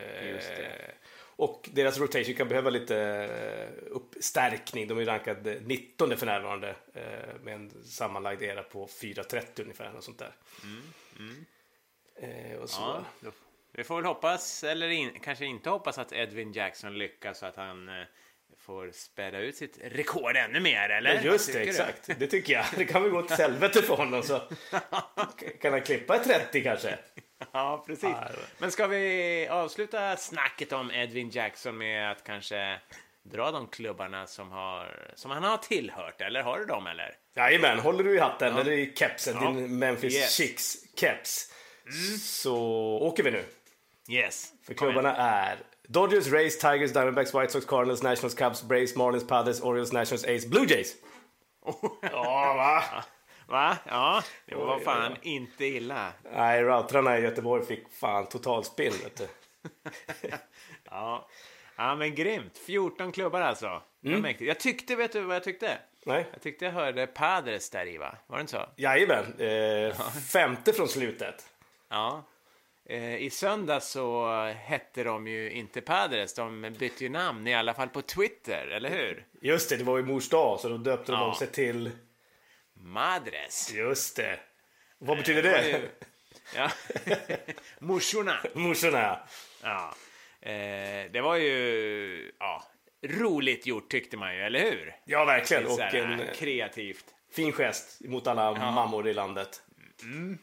och 1.38 1.70
deras 1.74 2.00
rotation 2.00 2.36
kan 2.36 2.48
behöva 2.48 2.70
lite 2.70 2.98
eh, 2.98 3.84
uppstärkning. 3.92 4.88
De 4.88 4.98
är 4.98 5.06
rankade 5.06 5.60
19 5.66 6.18
för 6.18 6.26
närvarande 6.26 6.76
eh, 6.94 7.42
med 7.44 7.54
en 7.54 7.84
sammanlagd 7.84 8.42
era 8.42 8.64
på 8.64 8.88
4.30 8.88 9.62
ungefär. 9.62 9.96
Och 9.96 10.04
sånt 10.04 10.20
där. 10.20 10.36
Mm, 10.64 10.84
mm. 11.20 11.46
Eh, 12.16 12.58
och 12.58 12.70
så. 12.70 12.82
Ja, 12.82 13.06
då, 13.20 13.32
vi 13.72 13.84
får 13.84 13.96
väl 13.96 14.06
hoppas, 14.06 14.64
eller 14.64 14.90
in, 14.90 15.20
kanske 15.20 15.46
inte 15.46 15.70
hoppas 15.70 15.98
att 15.98 16.14
Edwin 16.14 16.54
Jackson 16.54 16.98
lyckas 16.98 17.40
så 17.40 17.46
att 17.46 17.56
han 17.56 17.90
får 18.68 18.92
späda 18.92 19.40
ut 19.40 19.56
sitt 19.56 19.80
rekord 19.84 20.38
ännu 20.38 20.60
mer, 20.60 20.90
eller? 20.90 21.16
Ja, 21.16 21.22
just 21.22 21.54
det, 21.54 21.60
exakt. 21.60 22.08
Du? 22.08 22.14
Det 22.14 22.28
tycker 22.28 22.54
jag. 22.54 22.66
Det 22.78 22.86
kan 22.86 23.04
väl 23.04 23.12
gå 23.12 23.22
till 23.22 23.36
helvete 23.36 23.82
för 23.82 23.96
honom 23.96 24.24
så 24.24 24.40
kan 25.62 25.72
han 25.72 25.82
klippa 25.82 26.16
ett 26.16 26.24
30 26.24 26.64
kanske. 26.64 26.98
Ja, 27.52 27.84
precis. 27.88 28.16
Men 28.58 28.72
ska 28.72 28.88
vi 28.88 29.48
avsluta 29.52 30.18
snacket 30.18 30.74
om 30.74 30.92
Edwin 30.92 31.30
Jackson 31.30 31.78
med 31.78 32.12
att 32.12 32.24
kanske 32.24 32.80
dra 33.24 33.52
de 33.52 33.68
klubbarna 33.68 34.28
som, 34.28 34.52
har, 34.52 35.12
som 35.16 35.32
han 35.32 35.44
har 35.44 35.58
tillhört, 35.58 36.22
eller 36.22 36.42
har 36.42 36.60
du 36.60 36.66
dem 36.66 36.88
eller? 36.88 37.16
Jajamän, 37.36 37.80
håller 37.80 38.04
du 38.04 38.16
i 38.16 38.20
hatten 38.20 38.54
ja. 38.54 38.62
eller 38.62 38.72
i 38.72 38.94
kepsen, 38.96 39.36
ja. 39.42 39.52
din 39.52 39.80
Memphis 39.80 40.16
yes. 40.16 40.36
Chicks 40.36 40.76
keps, 40.96 41.54
mm. 41.86 42.18
så 42.18 42.58
åker 43.02 43.24
vi 43.24 43.32
nu. 43.32 43.44
Yes. 44.10 44.54
För 44.64 44.74
klubbarna 44.74 45.16
är 45.16 45.58
Dodgers, 45.90 46.30
Rays, 46.30 46.58
Tigers, 46.58 46.94
Diamondbacks, 46.94 47.34
White 47.34 47.52
Sox, 47.52 47.66
Cardinals, 47.66 48.04
Nationals, 48.04 48.34
Cubs, 48.34 48.64
Braves, 48.64 48.96
Marlins, 48.96 49.28
Padres, 49.28 49.62
Orioles, 49.62 49.94
Nationals, 49.94 50.26
Ace, 50.26 50.46
Blue 50.50 50.66
Jays. 50.66 50.96
Ja, 52.02 52.54
va? 52.54 52.84
Va? 53.48 53.78
Ja, 53.86 54.24
det 54.46 54.56
var 54.56 54.80
fan 54.80 55.16
inte 55.22 55.66
illa. 55.66 56.14
Nej, 56.34 56.64
routrarna 56.64 57.18
i 57.18 57.22
Göteborg 57.22 57.66
fick 57.66 57.90
fan 57.90 58.26
totalspinn, 58.26 58.94
vet 59.04 59.16
du. 59.18 59.28
ja. 60.84 61.28
ja, 61.76 61.96
men 61.96 62.16
grymt. 62.16 62.58
14 62.58 63.12
klubbar 63.12 63.42
alltså. 63.42 63.82
Mm. 64.06 64.36
Jag 64.40 64.60
tyckte, 64.60 64.96
vet 64.96 65.14
du 65.14 65.22
vad 65.22 65.36
jag 65.36 65.44
tyckte? 65.44 65.78
Nej. 66.06 66.28
Jag 66.32 66.42
tyckte 66.42 66.66
jag 66.66 66.72
hörde 66.72 67.08
Padres 67.08 67.70
där 67.70 67.86
i, 67.86 67.98
va? 67.98 68.16
Var 68.28 68.38
det 68.38 68.42
inte 68.42 68.52
så? 68.52 68.70
Jajamän. 68.76 69.40
Eh, 69.40 69.96
femte 70.32 70.74
från 70.74 70.88
slutet. 70.88 71.50
Ja. 71.90 72.24
Eh, 72.90 73.16
I 73.16 73.30
söndag 73.30 73.80
så 73.80 74.30
hette 74.46 75.04
de 75.04 75.28
ju 75.28 75.52
inte 75.52 75.82
Padres, 75.82 76.34
de 76.34 76.76
bytte 76.80 77.04
ju 77.04 77.10
namn, 77.10 77.48
i 77.48 77.56
alla 77.56 77.74
fall 77.74 77.90
på 77.90 78.02
Twitter, 78.02 78.68
eller 78.68 78.90
hur? 78.90 79.26
Just 79.42 79.70
det, 79.70 79.78
det 79.78 79.84
var 79.84 79.98
ju 79.98 80.04
mors 80.04 80.30
dag, 80.30 80.60
så 80.60 80.70
då 80.70 80.78
döpte 80.78 81.12
ja. 81.12 81.20
de 81.20 81.36
sig 81.36 81.48
till... 81.48 81.92
Madres. 82.74 83.74
Just 83.74 84.16
det. 84.16 84.40
Vad 84.98 85.18
betyder 85.18 85.44
det? 85.44 85.50
det? 85.50 85.70
Ju... 85.70 85.90
Ja. 86.56 86.72
Morsorna. 87.80 88.40
Morsorna, 88.54 89.20
ja. 89.64 89.94
Eh, 90.42 91.12
det 91.12 91.22
var 91.22 91.36
ju 91.36 92.32
ja, 92.40 92.64
roligt 93.04 93.66
gjort 93.66 93.92
tyckte 93.92 94.18
man 94.18 94.36
ju, 94.36 94.42
eller 94.42 94.60
hur? 94.60 94.96
Ja, 95.06 95.26
verkligen. 95.26 95.66
Och 95.66 95.80
en 95.80 96.22
kreativt. 96.36 97.06
Fin 97.32 97.52
gest 97.52 98.02
mot 98.06 98.28
alla 98.28 98.44
ja. 98.44 98.72
mammor 98.72 99.08
i 99.08 99.14
landet. 99.14 99.62
Mm. 100.04 100.38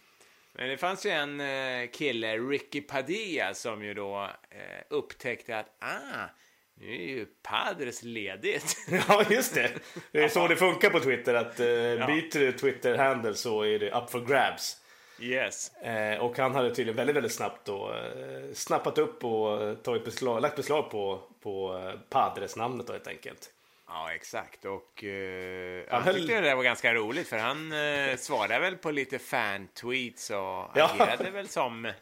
Men 0.59 0.69
det 0.69 0.77
fanns 0.77 1.07
ju 1.07 1.11
en 1.11 1.41
eh, 1.41 1.91
kille, 1.91 2.39
Ricky 2.39 2.81
Padilla, 2.81 3.55
som 3.55 3.85
ju 3.85 3.95
då 3.95 4.23
eh, 4.51 4.83
upptäckte 4.91 5.59
att 5.59 5.77
ah, 5.79 6.29
nu 6.75 6.95
är 6.95 7.09
ju 7.09 7.27
Padres 7.43 8.03
ledigt. 8.03 8.77
ja, 9.09 9.25
just 9.31 9.55
det. 9.55 9.71
Det 10.13 10.25
är 10.25 10.29
så 10.29 10.49
det 10.49 10.57
funkar 10.57 10.91
på 10.91 11.01
Twitter. 11.01 11.35
Att 11.35 11.61
eh, 11.61 11.67
ja. 11.69 12.07
byter 12.07 12.39
du 12.39 12.53
Twitter-handle 12.53 13.35
så 13.35 13.63
är 13.63 13.79
det 13.79 13.91
up 13.91 14.11
for 14.11 14.21
grabs. 14.21 14.81
Yes. 15.21 15.75
Eh, 15.77 16.21
och 16.21 16.39
han 16.39 16.55
hade 16.55 16.75
tydligen 16.75 16.97
väldigt, 16.97 17.17
väldigt 17.17 17.33
snabbt 17.33 17.67
då, 17.67 17.93
eh, 17.93 18.53
snappat 18.55 18.99
upp 18.99 19.25
och 19.25 19.83
tagit 19.83 20.05
beslag, 20.05 20.43
lagt 20.43 20.57
beslag 20.57 20.91
på, 20.91 21.21
på 21.43 21.79
eh, 21.79 22.01
Padres-namnet 22.11 22.87
då 22.87 22.93
helt 22.93 23.07
enkelt. 23.07 23.51
Ja, 23.87 24.13
exakt. 24.13 24.65
Och 24.65 25.05
uh, 25.05 25.83
han 25.89 26.03
höll... 26.03 26.15
tyckte 26.15 26.41
det 26.41 26.55
var 26.55 26.63
ganska 26.63 26.95
roligt 26.95 27.29
för 27.29 27.39
han 27.39 27.73
uh, 27.73 28.17
svarade 28.17 28.59
väl 28.59 28.77
på 28.77 28.91
lite 28.91 29.19
fan-tweets 29.19 30.31
och 30.31 30.37
ja. 30.37 30.91
agerade 30.95 31.31
väl 31.31 31.49
som 31.49 31.93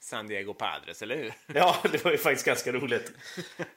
San 0.00 0.28
Diego 0.28 0.54
Padres, 0.54 1.02
eller 1.02 1.16
hur? 1.16 1.32
Ja, 1.54 1.76
det 1.92 2.04
var 2.04 2.12
ju 2.12 2.18
faktiskt 2.18 2.46
ganska 2.46 2.72
roligt. 2.72 3.12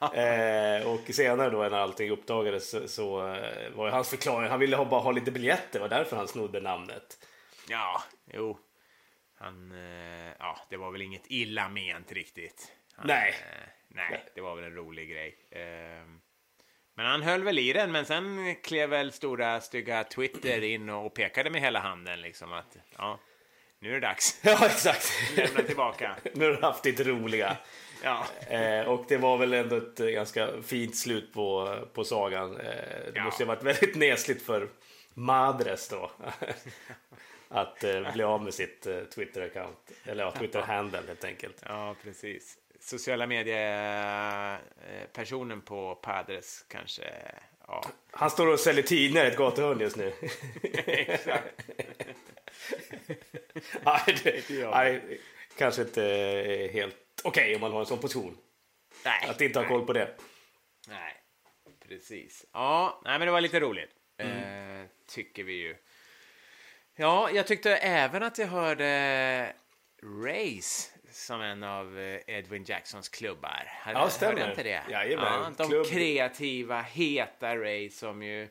eh, 0.14 0.88
och 0.88 1.14
senare 1.14 1.50
då 1.50 1.58
när 1.58 1.70
allting 1.70 2.10
uppdagades 2.10 2.70
så, 2.70 2.88
så 2.88 3.26
uh, 3.26 3.70
var 3.74 3.90
hans 3.90 4.10
förklaring, 4.10 4.50
han 4.50 4.60
ville 4.60 4.76
ha, 4.76 4.84
bara 4.84 5.00
ha 5.00 5.10
lite 5.10 5.30
biljetter, 5.30 5.80
var 5.80 5.88
därför 5.88 6.16
han 6.16 6.28
snodde 6.28 6.60
namnet. 6.60 7.26
Ja, 7.68 8.02
jo. 8.32 8.58
Han, 9.38 9.72
ja, 10.38 10.58
det 10.70 10.76
var 10.76 10.90
väl 10.90 11.02
inget 11.02 11.22
illa 11.26 11.68
ment 11.68 12.12
riktigt. 12.12 12.72
Han, 12.94 13.06
nej. 13.06 13.34
nej, 13.88 14.24
det 14.34 14.40
var 14.40 14.56
väl 14.56 14.64
en 14.64 14.74
rolig 14.74 15.10
grej. 15.10 15.38
Men 16.98 17.06
han 17.06 17.22
höll 17.22 17.42
väl 17.42 17.58
i 17.58 17.72
den, 17.72 17.92
men 17.92 18.06
sen 18.06 18.56
klev 18.62 18.90
väl 18.90 19.12
stora 19.12 19.60
stygga 19.60 20.04
Twitter 20.04 20.64
in 20.64 20.88
och 20.88 21.14
pekade 21.14 21.50
med 21.50 21.60
hela 21.60 21.78
handen 21.80 22.20
liksom 22.20 22.52
att 22.52 22.76
ja, 22.96 23.18
nu 23.78 23.88
är 23.88 23.92
det 23.92 24.00
dags. 24.00 24.40
Ja, 24.44 24.66
exakt. 24.66 25.12
Lämna 25.36 25.62
tillbaka. 25.62 26.16
nu 26.34 26.44
har 26.44 26.52
du 26.52 26.62
haft 26.62 26.82
ditt 26.82 27.00
roliga. 27.00 27.56
ja. 28.02 28.26
Eh, 28.48 28.88
och 28.88 29.04
det 29.08 29.16
var 29.16 29.38
väl 29.38 29.52
ändå 29.52 29.76
ett 29.76 29.98
ganska 29.98 30.62
fint 30.62 30.96
slut 30.96 31.32
på, 31.32 31.78
på 31.92 32.04
sagan. 32.04 32.56
Eh, 32.56 32.60
det 32.60 33.12
ja. 33.14 33.24
måste 33.24 33.44
ha 33.44 33.54
varit 33.54 33.62
väldigt 33.62 33.96
nesligt 33.96 34.42
för 34.42 34.68
Madres 35.14 35.88
då. 35.88 36.10
att 37.48 37.84
eh, 37.84 38.12
bli 38.12 38.22
av 38.22 38.42
med 38.42 38.54
sitt 38.54 38.86
eh, 38.86 38.96
Twitter-account. 38.96 39.92
Eller 40.04 40.24
ja, 40.24 40.30
Twitter-handle 40.30 41.02
helt 41.06 41.24
enkelt. 41.24 41.62
Ja, 41.66 41.94
precis 42.04 42.58
sociala 42.80 43.26
mediepersonen 43.26 45.60
på 45.60 45.94
Padres 45.94 46.64
kanske. 46.68 47.02
Ja. 47.66 47.84
Han 48.10 48.30
står 48.30 48.46
och 48.46 48.60
säljer 48.60 48.82
tidningar 48.82 49.24
i 49.24 49.28
ett 49.28 49.36
gatuhörn 49.36 49.80
just 49.80 49.96
nu. 49.96 50.12
Exakt. 50.86 51.62
nej, 53.84 54.18
det, 54.24 54.70
nej, 54.70 55.20
kanske 55.58 55.82
inte 55.82 56.02
helt 56.72 56.96
okej 57.24 57.42
okay 57.42 57.54
om 57.54 57.60
man 57.60 57.72
har 57.72 57.80
en 57.80 57.86
sån 57.86 57.98
position. 57.98 58.38
Nej, 59.04 59.28
att 59.28 59.40
inte 59.40 59.58
ha 59.58 59.68
koll 59.68 59.86
på 59.86 59.92
det. 59.92 60.14
Nej, 60.88 61.14
precis. 61.88 62.46
Ja, 62.52 63.00
nej, 63.04 63.18
men 63.18 63.26
det 63.26 63.32
var 63.32 63.40
lite 63.40 63.60
roligt. 63.60 63.90
Mm. 64.18 64.82
Eh, 64.82 64.86
tycker 65.06 65.44
vi 65.44 65.52
ju. 65.52 65.76
Ja, 66.96 67.30
jag 67.30 67.46
tyckte 67.46 67.76
även 67.76 68.22
att 68.22 68.38
jag 68.38 68.46
hörde 68.46 69.52
Race 70.02 70.97
som 71.18 71.40
en 71.40 71.62
av 71.62 71.98
eh, 71.98 72.20
Edwin 72.26 72.64
Jacksons 72.64 73.08
klubbar. 73.08 73.64
Hade, 73.66 73.98
ja, 73.98 74.10
stämmer. 74.10 74.36
Hörde 74.36 74.50
inte 74.50 74.62
det? 74.62 74.82
Jajamän, 74.90 75.24
ja, 75.26 75.52
de 75.56 75.68
klubb... 75.68 75.86
kreativa, 75.86 76.80
heta 76.80 77.56
Ray 77.56 77.90
som 77.90 78.22
ju 78.22 78.48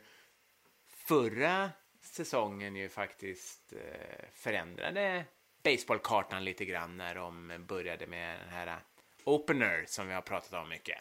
förra 0.87 1.71
säsongen 2.01 2.75
ju 2.75 2.89
faktiskt 2.89 3.73
eh, 3.73 4.29
förändrade 4.33 5.25
baseballkartan 5.63 6.45
lite 6.45 6.65
grann 6.65 6.97
när 6.97 7.15
de 7.15 7.53
började 7.67 8.07
med 8.07 8.39
den 8.39 8.49
här 8.49 8.79
opener 9.23 9.83
som 9.87 10.07
vi 10.07 10.13
har 10.13 10.21
pratat 10.21 10.53
om 10.53 10.69
mycket. 10.69 10.97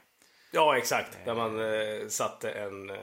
Ja, 0.52 0.78
exakt. 0.78 1.18
Där 1.25 1.35
man 1.35 1.61
eh, 1.61 2.08
satte 2.08 2.50
en, 2.50 2.90
eh, 2.90 2.96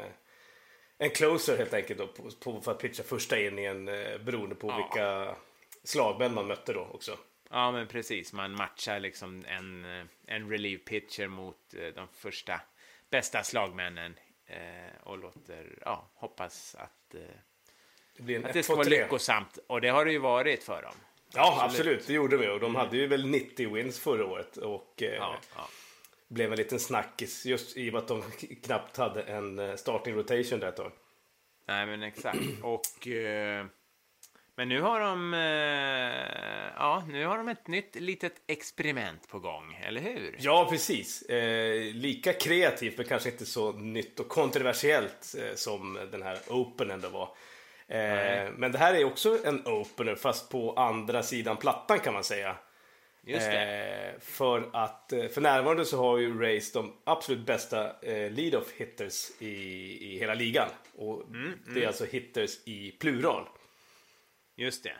en 0.98 1.10
closer 1.10 1.58
helt 1.58 1.74
enkelt 1.74 2.00
då, 2.00 2.08
på, 2.08 2.30
på, 2.44 2.62
för 2.62 2.72
att 2.72 2.80
pitcha 2.80 3.04
första 3.04 3.40
inningen 3.40 3.88
eh, 3.88 4.18
beroende 4.18 4.56
på 4.56 4.68
ja. 4.68 4.78
vilka 4.78 5.36
slagmän 5.84 6.34
man 6.34 6.48
mötte 6.48 6.74
då 6.74 6.90
också. 6.94 7.18
Ja, 7.54 7.72
men 7.72 7.88
precis. 7.88 8.34
Man 8.34 8.56
matchar 8.56 9.00
liksom 9.00 9.46
en, 9.48 9.86
en 10.26 10.50
relief 10.50 10.86
pitcher 10.86 11.28
mot 11.28 11.74
eh, 11.74 11.88
de 11.96 12.08
första 12.14 12.62
bästa 13.10 13.44
slagmännen 13.44 14.16
eh, 14.46 15.02
och 15.04 15.18
låter, 15.18 15.80
ja, 15.86 16.12
hoppas 16.16 16.76
att, 16.76 17.16
eh, 17.16 17.22
det, 18.18 18.24
blir 18.24 18.36
en 18.36 18.46
att 18.46 18.54
det 18.54 18.64
ska 18.64 18.76
vara 18.76 18.88
lyckosamt. 18.88 19.60
Och 19.68 19.82
det 19.82 19.90
har 19.90 20.06
det 20.06 20.12
ju 20.12 20.20
varit 20.20 20.64
för 20.64 20.82
dem. 20.82 20.94
Ja, 21.34 21.60
absolut. 21.62 21.80
absolut 21.80 22.08
det 22.08 22.14
gjorde 22.14 22.38
vi. 22.38 22.48
Och 22.48 22.60
de 22.60 22.76
hade 22.76 22.98
ju 22.98 23.08
väl 23.08 23.28
90 23.28 23.74
wins 23.74 24.00
förra 24.00 24.26
året. 24.26 24.58
Och 24.58 25.04
eh, 25.04 25.14
ja, 25.14 25.38
ja. 25.56 25.68
blev 26.28 26.52
en 26.52 26.58
liten 26.58 26.80
snackis 26.80 27.46
just 27.46 27.78
i 27.78 27.90
och 27.90 27.94
med 27.94 28.02
att 28.02 28.08
de 28.08 28.24
knappt 28.64 28.98
hade 28.98 29.24
en 29.24 29.60
eh, 29.60 29.76
starting 29.76 30.16
rotation 30.16 30.60
där 30.60 30.70
ett 30.70 30.76
tag. 30.76 30.92
Nej, 31.68 31.86
men 31.86 32.04
exakt. 32.04 32.40
Och... 32.62 33.08
Eh, 33.08 33.66
men 34.56 34.70
nu 34.70 34.82
har 34.82 35.00
de, 35.00 35.34
eh, 35.34 36.74
ja, 36.78 37.04
nu 37.08 37.26
har 37.26 37.38
de 37.38 37.48
ett 37.48 37.68
nytt 37.68 37.96
litet 37.96 38.34
experiment 38.48 39.28
på 39.28 39.40
gång, 39.40 39.80
eller 39.84 40.02
hur? 40.02 40.36
Ja, 40.40 40.68
precis. 40.70 41.22
Eh, 41.22 41.94
lika 41.94 42.34
kreativt, 42.34 42.98
men 42.98 43.06
kanske 43.06 43.30
inte 43.30 43.46
så 43.46 43.72
nytt 43.72 44.20
och 44.20 44.28
kontroversiellt 44.28 45.36
eh, 45.40 45.56
som 45.56 46.10
den 46.12 46.22
här 46.22 46.40
Openen 46.50 47.02
då 47.02 47.10
var. 47.10 47.30
Eh, 47.88 48.52
men 48.58 48.72
det 48.72 48.78
här 48.78 48.94
är 48.94 49.04
också 49.04 49.38
en 49.46 49.68
Opener, 49.68 50.16
fast 50.16 50.50
på 50.50 50.74
andra 50.74 51.24
sidan 51.24 51.58
plattan 51.58 52.00
kan 52.00 52.14
man 52.14 52.24
säga. 52.24 52.56
Just 53.26 53.46
det. 53.46 54.14
Eh, 54.14 54.20
för 54.22 54.70
att 54.74 55.14
eh, 55.14 55.28
för 55.28 55.42
närvarande 55.42 55.86
så 55.86 55.98
har 55.98 56.18
ju 56.18 56.40
Race 56.40 56.72
de 56.74 56.94
absolut 57.04 57.46
bästa 57.46 57.92
lead-off 58.30 58.72
hitters 58.78 59.32
i, 59.40 59.54
i 60.14 60.20
hela 60.20 60.34
ligan. 60.34 60.70
Och 60.96 61.24
mm, 61.24 61.42
mm. 61.42 61.60
det 61.66 61.72
är 61.72 61.78
mm. 61.78 61.88
alltså 61.88 62.06
hitters 62.06 62.60
i 62.66 62.92
plural. 62.92 63.48
Just 64.56 64.84
det. 64.84 64.96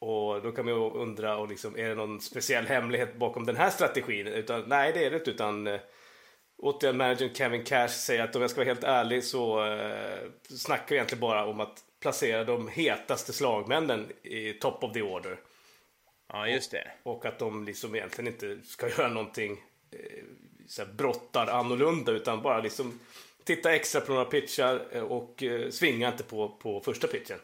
Och 0.00 0.42
då 0.42 0.52
kan 0.52 0.64
man 0.64 0.74
ju 0.74 0.90
undra, 0.90 1.36
och 1.36 1.48
liksom, 1.48 1.78
är 1.78 1.88
det 1.88 1.94
någon 1.94 2.20
speciell 2.20 2.66
hemlighet 2.66 3.16
bakom 3.16 3.46
den 3.46 3.56
här 3.56 3.70
strategin? 3.70 4.26
Utan, 4.26 4.68
nej, 4.68 4.92
det 4.92 5.04
är 5.04 5.10
det 5.10 5.16
inte. 5.16 5.30
Utan, 5.30 5.66
äh, 5.66 5.80
återigen, 6.58 6.96
managern 6.96 7.34
Kevin 7.34 7.64
Cash 7.64 7.88
säger 7.88 8.24
att 8.24 8.36
om 8.36 8.42
jag 8.42 8.50
ska 8.50 8.60
vara 8.60 8.68
helt 8.68 8.84
ärlig 8.84 9.24
så 9.24 9.64
äh, 9.64 10.28
snackar 10.42 10.88
vi 10.88 10.94
egentligen 10.94 11.20
bara 11.20 11.46
om 11.46 11.60
att 11.60 11.84
placera 12.00 12.44
de 12.44 12.68
hetaste 12.68 13.32
slagmännen 13.32 14.12
i 14.22 14.52
top 14.52 14.84
of 14.84 14.92
the 14.92 15.02
order. 15.02 15.40
Ja, 16.28 16.48
just 16.48 16.70
det. 16.70 16.92
Och, 17.02 17.16
och 17.16 17.26
att 17.26 17.38
de 17.38 17.64
liksom 17.64 17.94
egentligen 17.94 18.32
inte 18.32 18.58
ska 18.64 18.88
göra 18.88 19.08
någonting 19.08 19.52
eh, 19.90 20.24
så 20.66 20.84
brottar 20.86 21.46
annorlunda 21.46 22.12
utan 22.12 22.42
bara 22.42 22.60
liksom 22.60 23.00
titta 23.44 23.74
extra 23.74 24.00
på 24.00 24.12
några 24.12 24.24
pitchar 24.24 25.02
och 25.02 25.42
eh, 25.42 25.70
svinga 25.70 26.08
inte 26.08 26.24
på, 26.24 26.48
på 26.48 26.80
första 26.80 27.06
pitchen. 27.06 27.38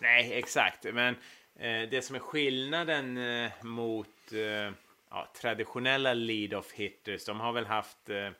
Nej, 0.00 0.38
exakt. 0.38 0.84
Men 0.84 1.16
eh, 1.58 1.88
det 1.90 2.04
som 2.04 2.16
är 2.16 2.20
skillnaden 2.20 3.16
eh, 3.16 3.50
mot 3.62 4.32
eh, 4.32 4.72
ja, 5.10 5.32
traditionella 5.40 6.14
lead-off 6.14 6.72
hitters, 6.72 7.24
de 7.24 7.40
har 7.40 7.52
väl 7.52 7.66
haft 7.66 8.10
eh, 8.10 8.30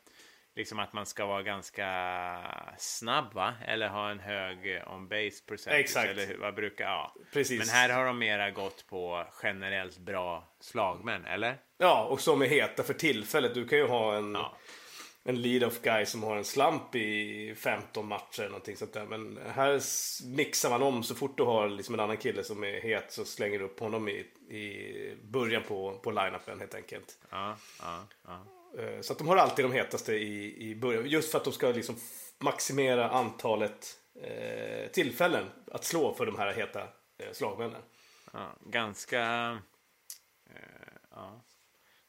liksom 0.56 0.78
att 0.78 0.92
man 0.92 1.06
ska 1.06 1.26
vara 1.26 1.42
ganska 1.42 1.86
snabb, 2.78 3.34
va? 3.34 3.54
Eller 3.66 3.88
ha 3.88 4.10
en 4.10 4.20
hög 4.20 4.76
eh, 4.76 4.92
on-base 4.92 5.44
percentage. 5.46 5.80
Exakt. 5.80 6.10
Eller 6.10 6.36
vad 6.36 6.54
brukar, 6.54 6.84
ja. 6.84 7.14
Precis. 7.32 7.58
Men 7.58 7.68
här 7.68 7.88
har 7.88 8.04
de 8.04 8.18
mera 8.18 8.50
gått 8.50 8.86
på 8.86 9.26
generellt 9.42 9.98
bra 9.98 10.48
slagmän, 10.60 11.24
eller? 11.24 11.56
Ja, 11.78 12.04
och 12.04 12.20
som 12.20 12.42
är 12.42 12.46
heta 12.46 12.82
för 12.82 12.94
tillfället. 12.94 13.54
Du 13.54 13.68
kan 13.68 13.78
ju 13.78 13.86
ha 13.86 14.16
en... 14.16 14.34
Ja 14.34 14.56
en 15.28 15.42
lead-off 15.42 15.82
guy 15.82 16.06
som 16.06 16.22
har 16.22 16.36
en 16.36 16.44
slump 16.44 16.94
i 16.94 17.54
15 17.56 18.08
matcher 18.08 18.40
eller 18.40 18.48
någonting 18.48 18.76
sånt 18.76 18.92
där. 18.92 19.06
Men 19.06 19.38
här 19.54 19.80
mixar 20.26 20.70
man 20.70 20.82
om 20.82 21.02
så 21.02 21.14
fort 21.14 21.36
du 21.36 21.42
har 21.42 21.68
liksom 21.68 21.94
en 21.94 22.00
annan 22.00 22.16
kille 22.16 22.44
som 22.44 22.64
är 22.64 22.80
het 22.80 23.12
så 23.12 23.24
slänger 23.24 23.58
du 23.58 23.64
upp 23.64 23.80
honom 23.80 24.08
i, 24.08 24.12
i 24.56 25.16
början 25.22 25.62
på, 25.68 25.98
på 26.02 26.10
line-upen 26.10 26.58
helt 26.60 26.74
enkelt. 26.74 27.18
Ja, 27.30 27.56
ja, 27.82 28.06
ja. 28.26 28.46
Eh, 28.82 29.00
så 29.00 29.12
att 29.12 29.18
de 29.18 29.28
har 29.28 29.36
alltid 29.36 29.64
de 29.64 29.72
hetaste 29.72 30.14
i, 30.14 30.68
i 30.70 30.74
början. 30.74 31.06
Just 31.06 31.30
för 31.30 31.38
att 31.38 31.44
de 31.44 31.52
ska 31.52 31.68
liksom 31.68 31.96
maximera 32.38 33.10
antalet 33.10 33.96
eh, 34.22 34.90
tillfällen 34.90 35.46
att 35.72 35.84
slå 35.84 36.14
för 36.14 36.26
de 36.26 36.38
här 36.38 36.52
heta 36.52 36.82
eh, 37.18 37.32
slagmännen. 37.32 37.82
Ja, 38.32 38.56
ganska... 38.60 39.20
Eh, 40.50 40.62
ja, 41.10 41.44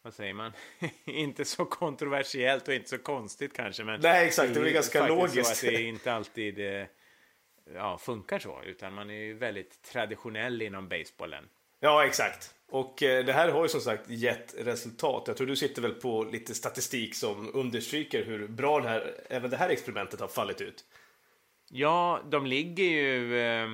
vad 0.01 0.13
säger 0.13 0.34
man? 0.34 0.51
inte 1.06 1.46
så 1.46 1.65
kontroversiellt 1.65 2.68
och 2.68 2.74
inte 2.74 2.89
så 2.89 2.98
konstigt 2.98 3.53
kanske. 3.53 3.84
Men 3.84 4.01
Nej, 4.01 4.27
exakt. 4.27 4.53
Det 4.53 4.60
är 4.60 4.74
ganska 4.74 5.08
logiskt. 5.08 5.56
Så 5.56 5.68
att 5.68 5.74
det 5.74 5.82
inte 5.82 6.13
alltid 6.13 6.60
eh, 6.60 6.86
ja, 7.74 7.98
funkar 7.98 8.39
så. 8.39 8.62
Utan 8.65 8.94
man 8.94 9.10
är 9.10 9.13
ju 9.13 9.34
väldigt 9.34 9.82
traditionell 9.82 10.62
inom 10.62 10.89
basebollen. 10.89 11.50
Ja, 11.79 12.06
exakt. 12.06 12.56
Och 12.70 13.03
eh, 13.03 13.25
det 13.25 13.34
här 13.34 13.50
har 13.50 13.63
ju 13.63 13.70
som 13.70 13.82
sagt 13.82 14.10
gett 14.10 14.56
resultat. 14.58 15.24
Jag 15.27 15.38
tror 15.38 15.48
du 15.48 15.56
sitter 15.56 15.82
väl 15.82 15.94
på 15.94 16.24
lite 16.24 16.56
statistik 16.56 17.15
som 17.15 17.56
understryker 17.56 18.24
hur 18.24 18.48
bra 18.48 18.79
det 18.79 18.89
här, 18.89 19.15
även 19.29 19.50
det 19.50 19.58
här 19.58 19.70
experimentet 19.70 20.20
har 20.20 20.27
fallit 20.27 20.62
ut. 20.62 20.86
Ja, 21.70 22.22
de 22.29 22.46
ligger 22.46 22.84
ju... 22.84 23.39
Eh 23.39 23.70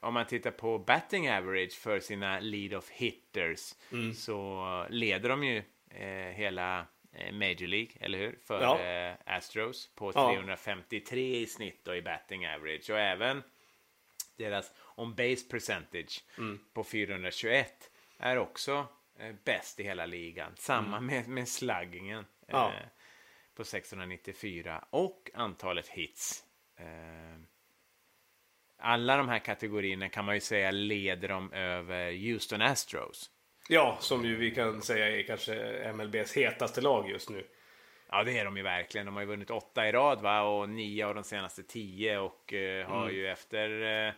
om 0.00 0.14
man 0.14 0.26
tittar 0.26 0.50
på 0.50 0.78
batting 0.78 1.28
average 1.28 1.72
för 1.72 2.00
sina 2.00 2.40
lead-off 2.40 2.90
hitters 2.90 3.74
mm. 3.92 4.14
så 4.14 4.86
leder 4.90 5.28
de 5.28 5.44
ju 5.44 5.62
eh, 5.90 6.32
hela 6.34 6.86
eh, 7.12 7.32
Major 7.32 7.66
League, 7.66 7.90
eller 8.00 8.18
hur? 8.18 8.38
För 8.44 8.62
ja. 8.62 8.80
Eh, 8.80 9.14
Astros 9.26 9.90
på 9.94 10.12
353 10.12 11.30
ja. 11.30 11.36
i 11.36 11.46
snitt 11.46 11.84
då 11.84 11.94
i 11.94 12.02
batting 12.02 12.46
average. 12.46 12.90
Och 12.90 12.98
även 12.98 13.42
deras 14.36 14.72
on 14.94 15.14
base 15.14 15.48
percentage 15.50 16.24
mm. 16.38 16.60
på 16.72 16.84
421 16.84 17.90
är 18.18 18.38
också 18.38 18.86
eh, 19.18 19.34
bäst 19.44 19.80
i 19.80 19.82
hela 19.82 20.06
ligan. 20.06 20.52
Samma 20.56 20.96
mm. 20.96 21.06
med, 21.06 21.28
med 21.28 21.48
sluggingen 21.48 22.24
ja. 22.46 22.68
eh, 22.68 22.86
på 23.54 23.64
694 23.64 24.84
och 24.90 25.30
antalet 25.34 25.88
hits. 25.88 26.44
Eh, 26.76 27.40
alla 28.78 29.16
de 29.16 29.28
här 29.28 29.38
kategorierna 29.38 30.08
kan 30.08 30.24
man 30.24 30.34
ju 30.34 30.40
säga 30.40 30.70
leder 30.70 31.28
dem 31.28 31.52
över 31.52 32.12
Houston 32.12 32.62
Astros. 32.62 33.30
Ja, 33.68 33.96
som 34.00 34.24
ju 34.24 34.36
vi 34.36 34.50
kan 34.50 34.82
säga 34.82 35.18
är 35.18 35.22
kanske 35.22 35.92
MLBs 35.92 36.36
hetaste 36.36 36.80
lag 36.80 37.10
just 37.10 37.30
nu. 37.30 37.46
Ja, 38.10 38.24
det 38.24 38.38
är 38.38 38.44
de 38.44 38.56
ju 38.56 38.62
verkligen. 38.62 39.06
De 39.06 39.14
har 39.14 39.22
ju 39.22 39.28
vunnit 39.28 39.50
åtta 39.50 39.88
i 39.88 39.92
rad 39.92 40.20
va? 40.20 40.42
och 40.42 40.68
nio 40.68 41.06
av 41.06 41.14
de 41.14 41.24
senaste 41.24 41.62
tio 41.62 42.18
och 42.18 42.52
eh, 42.52 42.88
har 42.88 43.02
mm. 43.02 43.16
ju 43.16 43.28
efter 43.28 43.82
eh, 43.82 44.14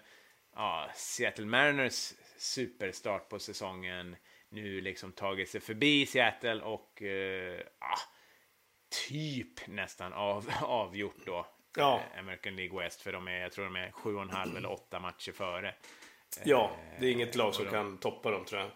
ja, 0.54 0.90
Seattle 0.94 1.46
Mariners 1.46 2.12
superstart 2.36 3.28
på 3.28 3.38
säsongen 3.38 4.16
nu 4.48 4.80
liksom 4.80 5.12
tagit 5.12 5.48
sig 5.48 5.60
förbi 5.60 6.06
Seattle 6.06 6.60
och 6.62 7.02
eh, 7.02 7.60
ja, 7.80 7.96
typ 9.08 9.66
nästan 9.66 10.12
av, 10.12 10.50
avgjort 10.62 11.26
då 11.26 11.46
ja. 11.76 12.00
Eh, 12.14 12.18
American 12.18 12.56
League 12.56 12.82
West 12.82 13.02
för 13.02 13.12
de 13.12 13.28
är, 13.28 13.40
jag 13.40 13.52
tror 13.52 13.64
de 13.64 13.76
är 13.76 13.90
sju 13.90 14.14
och 14.14 14.22
en 14.22 14.30
halv 14.30 14.56
eller 14.56 14.70
åtta 14.70 15.00
matcher 15.00 15.32
före. 15.32 15.74
Ja, 16.44 16.76
det 17.00 17.06
är 17.06 17.12
inget 17.12 17.34
lag 17.34 17.54
som 17.54 17.64
de, 17.64 17.70
kan 17.70 17.98
toppa 17.98 18.30
dem 18.30 18.44
tror 18.44 18.60
jag. 18.60 18.70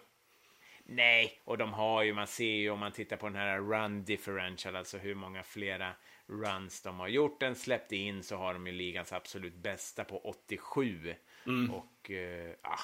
Nej, 0.85 1.41
och 1.43 1.57
de 1.57 1.73
har 1.73 2.03
ju, 2.03 2.13
man 2.13 2.27
ser 2.27 2.53
ju 2.53 2.69
om 2.69 2.79
man 2.79 2.91
tittar 2.91 3.17
på 3.17 3.25
den 3.25 3.35
här 3.35 3.57
run 3.59 4.03
differential, 4.03 4.75
alltså 4.75 4.97
hur 4.97 5.15
många 5.15 5.43
flera 5.43 5.93
runs 6.27 6.81
de 6.81 6.99
har 6.99 7.07
gjort 7.07 7.43
än 7.43 7.55
släppt 7.55 7.91
in 7.91 8.23
så 8.23 8.37
har 8.37 8.53
de 8.53 8.67
ju 8.67 8.73
ligans 8.73 9.13
absolut 9.13 9.55
bästa 9.55 10.03
på 10.03 10.19
87. 10.19 11.15
Mm. 11.45 11.73
Och 11.73 12.11
eh, 12.11 12.55
ah, 12.61 12.79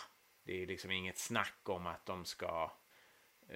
det 0.45 0.63
är 0.63 0.67
liksom 0.67 0.91
inget 0.91 1.17
snack 1.17 1.59
om 1.63 1.87
att 1.87 2.05
de 2.05 2.25
ska 2.25 2.45
eh, 2.45 2.71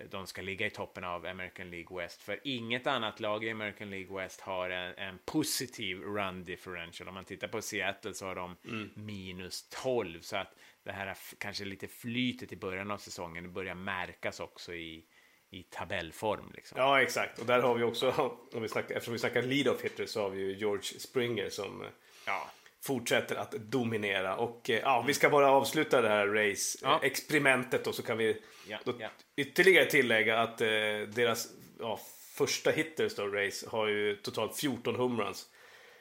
de 0.10 0.28
ska 0.28 0.42
ligga 0.42 0.68
i 0.68 0.70
toppen 0.70 1.04
av 1.04 1.26
American 1.26 1.72
League 1.72 1.98
West. 1.98 2.22
För 2.22 2.40
inget 2.44 2.88
annat 2.88 3.20
lag 3.20 3.44
i 3.44 3.52
American 3.52 3.90
League 3.90 4.22
West 4.22 4.42
har 4.42 4.70
en, 4.70 4.94
en 4.98 5.20
positiv 5.26 6.02
run 6.02 6.44
differential. 6.44 7.08
Om 7.08 7.14
man 7.14 7.26
tittar 7.26 7.48
på 7.48 7.62
Seattle 7.62 8.14
så 8.14 8.26
har 8.26 8.36
de 8.36 8.56
mm. 8.66 8.90
minus 8.96 9.70
12. 9.70 10.22
Så 10.22 10.38
att 10.38 10.56
det 10.84 10.92
här 10.92 11.18
kanske 11.38 11.66
lite 11.66 11.88
flytet 11.88 12.52
i 12.52 12.56
början 12.56 12.92
av 12.92 12.98
säsongen 12.98 13.54
börjar 13.54 13.76
märkas 13.76 14.40
också 14.40 14.74
i, 14.74 15.06
i 15.50 15.64
tabellform. 15.64 16.52
Liksom. 16.54 16.78
Ja, 16.80 17.02
exakt. 17.02 17.40
Och 17.40 17.46
där 17.46 17.62
har 17.62 17.76
vi 17.76 17.84
också, 17.84 18.38
om 18.54 18.62
vi 18.62 18.68
snackar, 18.68 18.96
eftersom 18.96 19.14
vi 19.14 19.20
snackar 19.20 19.42
lead-off 19.42 19.82
hitters 19.84 20.10
så 20.10 20.22
har 20.22 20.30
vi 20.30 20.42
ju 20.42 20.58
George 20.58 21.00
Springer 21.00 21.50
som 21.50 21.86
ja 22.26 22.50
fortsätter 22.84 23.36
att 23.36 23.52
dominera. 23.52 24.36
Och 24.36 24.70
eh, 24.70 24.80
ja, 24.80 25.04
vi 25.08 25.14
ska 25.14 25.30
bara 25.30 25.52
avsluta 25.52 26.02
det 26.02 26.10
här 26.10 26.28
race-experimentet 26.28 27.82
ja. 27.84 27.90
och 27.90 27.96
så 27.96 28.04
kan 28.04 28.18
vi 28.18 28.42
ja, 28.68 28.80
ja. 29.00 29.10
ytterligare 29.36 29.86
tillägga 29.86 30.40
att 30.40 30.62
eh, 30.62 30.68
deras 31.16 31.48
ja, 31.80 32.00
första 32.34 32.72
hitters 32.72 33.16
då, 33.16 33.28
race 33.28 33.70
har 33.70 33.88
ju 33.88 34.16
totalt 34.16 34.58
14 34.58 34.96
homeruns. 34.96 35.50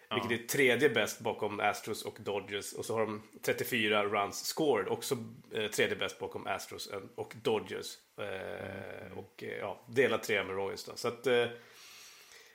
Ja. 0.09 0.14
Vilket 0.14 0.45
är 0.45 0.49
tredje 0.49 0.88
bäst 0.88 1.21
bakom 1.21 1.61
Astros 1.61 2.03
och 2.03 2.16
Dodgers. 2.21 2.73
Och 2.73 2.85
så 2.85 2.95
har 2.95 3.01
de 3.01 3.23
34 3.42 4.05
runs 4.05 4.45
scored, 4.45 4.88
också 4.88 5.16
eh, 5.55 5.71
tredje 5.71 5.97
bäst 5.97 6.18
bakom 6.18 6.47
Astros 6.47 6.90
och 7.14 7.35
Dodgers. 7.42 7.97
Eh, 8.18 9.07
mm. 9.07 9.18
Och 9.18 9.42
eh, 9.42 9.59
ja, 9.59 9.85
delar 9.88 10.18
tre 10.18 10.45
med 10.45 10.57
Royals 10.57 10.85
då. 10.85 10.92
Så 10.97 11.09
att 11.09 11.27
eh, 11.27 11.47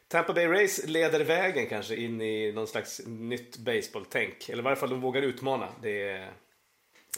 Tampa 0.07 0.33
Bay 0.33 0.47
Rays 0.47 0.85
leder 0.87 1.23
vägen 1.23 1.67
kanske 1.67 1.95
in 1.95 2.21
i 2.21 2.51
någon 2.51 2.67
slags 2.67 3.01
nytt 3.05 3.57
baseball-tänk. 3.57 4.49
Eller 4.49 4.63
i 4.63 4.63
varje 4.63 4.75
fall 4.75 4.89
de 4.89 5.01
vågar 5.01 5.21
utmana 5.21 5.69
det, 5.81 6.27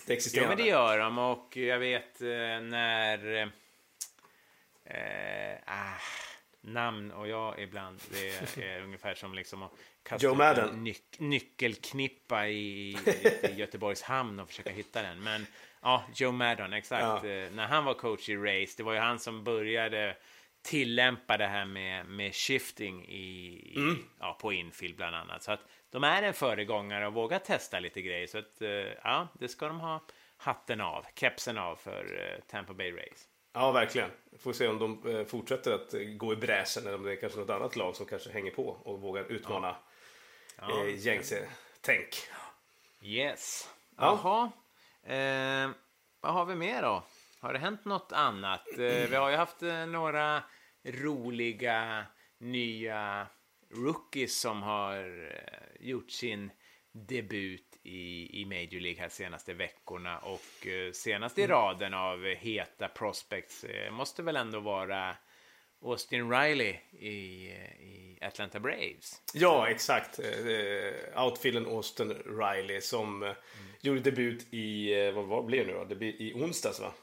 det 0.05 0.13
existerande. 0.13 0.51
Ja, 0.51 0.55
men 0.55 0.65
det 0.65 0.69
gör 0.69 0.99
de 0.99 1.17
och 1.17 1.57
jag 1.57 1.79
vet 1.79 2.21
eh, 2.21 2.27
när... 2.61 3.51
Eh, 4.85 5.55
ah, 5.65 6.01
namn 6.61 7.11
och 7.11 7.27
jag 7.27 7.59
ibland, 7.59 7.99
det 8.11 8.29
är 8.63 8.81
ungefär 8.83 9.15
som 9.15 9.33
liksom 9.33 9.63
att 9.63 9.71
kasta 10.03 10.27
Joe 10.27 10.35
Madden. 10.35 10.69
en 10.69 10.83
nyc 10.83 11.01
nyckelknippa 11.17 12.47
i, 12.47 12.97
i 13.43 13.53
Göteborgs 13.55 14.01
hamn 14.01 14.39
och 14.39 14.47
försöka 14.47 14.69
hitta 14.69 15.01
den. 15.01 15.23
Men 15.23 15.45
ja, 15.81 16.03
Joe 16.15 16.31
Madden, 16.31 16.73
exakt. 16.73 17.23
Ja. 17.23 17.29
Eh, 17.29 17.51
när 17.51 17.67
han 17.67 17.85
var 17.85 17.93
coach 17.93 18.29
i 18.29 18.35
Race, 18.35 18.73
det 18.77 18.83
var 18.83 18.93
ju 18.93 18.99
han 18.99 19.19
som 19.19 19.43
började 19.43 20.15
tillämpa 20.61 21.37
det 21.37 21.47
här 21.47 21.65
med, 21.65 22.05
med 22.05 22.35
shifting 22.35 23.05
i, 23.05 23.73
mm. 23.75 23.97
ja, 24.19 24.37
på 24.41 24.53
infield 24.53 24.95
bland 24.95 25.15
annat. 25.15 25.43
Så 25.43 25.51
att 25.51 25.59
de 25.89 26.03
är 26.03 26.23
en 26.23 26.33
föregångare 26.33 27.07
och 27.07 27.13
vågar 27.13 27.39
testa 27.39 27.79
lite 27.79 28.01
grejer. 28.01 28.27
Så 28.27 28.37
att 28.37 28.61
eh, 28.61 28.69
ja, 29.03 29.27
det 29.39 29.47
ska 29.47 29.67
de 29.67 29.79
ha 29.79 30.05
hatten 30.37 30.81
av, 30.81 31.05
kepsen 31.15 31.57
av 31.57 31.75
för 31.75 32.03
uh, 32.13 32.41
Tampa 32.47 32.73
Bay 32.73 32.91
Rays. 32.91 33.27
Ja, 33.53 33.71
verkligen. 33.71 34.09
Får 34.39 34.53
se 34.53 34.67
om 34.67 34.79
de 34.79 35.05
uh, 35.07 35.25
fortsätter 35.25 35.73
att 35.73 35.93
gå 36.17 36.33
i 36.33 36.35
bräschen 36.35 36.83
eller 36.87 36.95
om 36.95 37.03
det 37.03 37.11
är 37.11 37.15
kanske 37.15 37.39
något 37.39 37.49
annat 37.49 37.75
lag 37.75 37.95
som 37.95 38.05
kanske 38.05 38.31
hänger 38.31 38.51
på 38.51 38.67
och 38.67 39.01
vågar 39.01 39.23
utmana 39.23 39.75
ja. 40.57 40.83
uh, 40.83 40.95
gängse 40.95 41.47
tänk. 41.81 42.07
Yes. 43.01 43.69
Jaha. 43.97 44.51
Ja. 45.03 45.73
vad 46.21 46.33
har 46.33 46.45
vi 46.45 46.55
mer 46.55 46.81
då? 46.81 47.03
Har 47.39 47.53
det 47.53 47.59
hänt 47.59 47.85
något 47.85 48.11
annat? 48.11 48.67
Vi 48.77 49.15
har 49.15 49.29
ju 49.29 49.35
haft 49.35 49.61
några 49.87 50.43
roliga 50.83 52.05
nya 52.37 53.27
rookies 53.71 54.39
som 54.39 54.63
har 54.63 54.97
eh, 55.31 55.87
gjort 55.87 56.11
sin 56.11 56.51
debut 56.91 57.79
i, 57.83 58.41
i 58.41 58.45
Major 58.45 58.79
League 58.79 59.01
här 59.01 59.09
senaste 59.09 59.53
veckorna 59.53 60.17
och 60.17 60.67
eh, 60.67 60.91
senast 60.91 61.37
i 61.37 61.43
mm. 61.43 61.55
raden 61.55 61.93
av 61.93 62.25
heta 62.25 62.87
prospects 62.87 63.63
eh, 63.63 63.91
måste 63.91 64.23
väl 64.23 64.35
ändå 64.35 64.59
vara 64.59 65.15
Austin 65.81 66.31
Riley 66.31 66.75
i, 66.91 67.47
i 67.79 68.17
Atlanta 68.21 68.59
Braves. 68.59 69.21
Ja, 69.33 69.69
exakt. 69.69 70.19
Outfielden 71.15 71.65
Austin 71.65 72.13
Riley 72.25 72.81
som 72.81 73.23
mm. 73.23 73.35
gjorde 73.81 73.99
debut 73.99 74.53
i, 74.53 75.11
vad, 75.11 75.25
vad 75.25 75.45
blev 75.45 75.67
det 75.67 75.73
nu 75.73 75.79
då? 75.79 75.85
Debut 75.85 76.21
i 76.21 76.33
onsdags 76.33 76.79
va? 76.79 76.93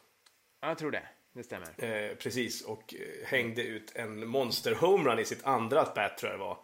Ja, 0.60 0.68
jag 0.68 0.78
tror 0.78 0.90
det 0.90 1.08
det 1.36 1.42
stämmer. 1.42 1.68
Eh, 1.76 2.16
precis, 2.16 2.64
och 2.64 2.94
eh, 2.94 3.26
hängde 3.26 3.62
ut 3.62 3.92
en 3.94 4.28
monster 4.28 4.74
homerun 4.74 5.18
i 5.18 5.24
sitt 5.24 5.46
andra 5.46 5.80
at 5.80 6.18
tror 6.18 6.32
jag 6.32 6.40
det 6.40 6.44
var. 6.44 6.58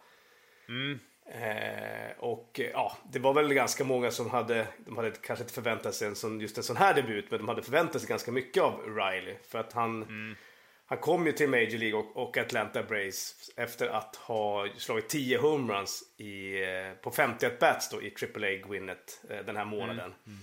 Mm. 0.69 0.99
Eh, 1.25 2.19
och 2.19 2.59
eh, 2.59 2.69
ja, 2.73 2.97
det 3.11 3.19
var 3.19 3.33
väl 3.33 3.53
ganska 3.53 3.83
många 3.83 4.11
som 4.11 4.29
hade, 4.29 4.67
de 4.77 4.97
hade 4.97 5.11
kanske 5.11 5.43
inte 5.43 5.53
förväntat 5.53 5.95
sig 5.95 6.07
en 6.07 6.15
sån, 6.15 6.39
just 6.39 6.57
en 6.57 6.63
sån 6.63 6.77
här 6.77 6.93
debut, 6.93 7.31
men 7.31 7.39
de 7.39 7.47
hade 7.47 7.63
förväntat 7.63 8.01
sig 8.01 8.09
ganska 8.09 8.31
mycket 8.31 8.63
av 8.63 8.95
Riley. 8.95 9.35
För 9.47 9.59
att 9.59 9.73
han, 9.73 10.03
mm. 10.03 10.35
han 10.85 10.97
kom 10.97 11.25
ju 11.25 11.31
till 11.31 11.49
Major 11.49 11.77
League 11.77 11.99
och, 11.99 12.17
och 12.17 12.37
Atlanta 12.37 12.83
Braves 12.83 13.51
efter 13.57 13.87
att 13.87 14.15
ha 14.15 14.67
slagit 14.77 15.09
10 15.09 15.37
homeruns 15.37 16.03
i, 16.17 16.63
eh, 16.63 16.93
på 17.01 17.11
50 17.11 17.45
at-bats 17.45 17.89
då 17.89 18.01
i 18.01 18.13
AAA 18.35 18.67
Gwinnet 18.67 19.21
eh, 19.29 19.45
den 19.45 19.57
här 19.57 19.65
månaden. 19.65 20.13
Mm. 20.25 20.39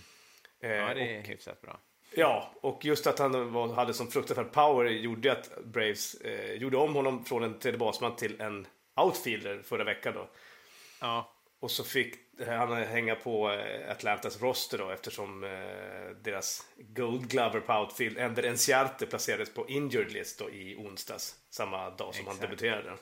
Mm. 0.62 0.76
Ja, 0.76 0.94
det 0.94 1.14
är 1.14 1.20
och, 1.20 1.26
hyfsat 1.26 1.60
bra. 1.60 1.80
Ja, 2.14 2.50
och 2.60 2.84
just 2.84 3.06
att 3.06 3.18
han 3.18 3.52
var, 3.52 3.74
hade 3.74 3.94
sån 3.94 4.10
fruktansvärd 4.10 4.52
power 4.52 4.84
gjorde 4.84 5.32
att 5.32 5.64
Braves 5.64 6.14
eh, 6.14 6.52
gjorde 6.52 6.76
om 6.76 6.94
honom 6.94 7.24
från 7.24 7.42
en 7.42 7.58
tredje 7.58 7.78
basman 7.78 8.16
till 8.16 8.40
en 8.40 8.66
outfielder 8.96 9.62
förra 9.62 9.84
veckan 9.84 10.14
då. 10.14 10.28
Ja. 11.00 11.32
Och 11.60 11.70
så 11.70 11.84
fick 11.84 12.14
han 12.46 12.72
hänga 12.72 13.14
på 13.14 13.50
eh, 13.50 13.90
Atlantas 13.90 14.42
roster 14.42 14.78
då 14.78 14.90
eftersom 14.90 15.44
eh, 15.44 15.50
deras 16.22 16.68
Gold 16.76 17.30
Glover 17.30 17.60
på 17.60 17.72
outfield, 17.72 18.18
Ender 18.18 18.42
Enciarte, 18.42 19.06
placerades 19.06 19.54
på 19.54 19.68
injured 19.68 20.12
list 20.12 20.38
då 20.38 20.50
i 20.50 20.76
onsdags. 20.76 21.36
Samma 21.50 21.90
dag 21.90 22.14
som 22.14 22.22
Exakt. 22.22 22.28
han 22.28 22.50
debuterade. 22.50 22.92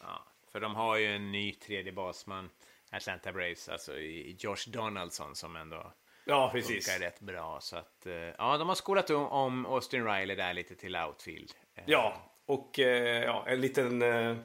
ja. 0.00 0.24
För 0.52 0.60
de 0.60 0.74
har 0.74 0.96
ju 0.96 1.06
en 1.06 1.32
ny 1.32 1.52
tredje 1.52 1.92
basman, 1.92 2.50
Atlanta 2.90 3.32
Braves, 3.32 3.68
alltså 3.68 3.98
Josh 4.38 4.68
Donaldson 4.68 5.36
som 5.36 5.56
ändå 5.56 5.92
Ja, 6.24 6.50
precis. 6.52 6.86
funkar 6.86 7.06
rätt 7.06 7.20
bra. 7.20 7.58
Så 7.60 7.76
att, 7.76 8.06
eh, 8.06 8.12
ja, 8.14 8.56
de 8.58 8.68
har 8.68 8.74
skolat 8.74 9.10
om- 9.10 9.66
Austin 9.66 10.04
Riley 10.06 10.36
där 10.36 10.54
lite 10.54 10.74
till 10.74 10.96
outfield. 10.96 11.50
Eh, 11.76 11.84
Ja, 11.86 12.32
och 12.46 12.78
eh, 12.78 13.24
ja, 13.24 13.44
en 13.48 13.60
liten 13.60 14.02
eh, 14.02 14.36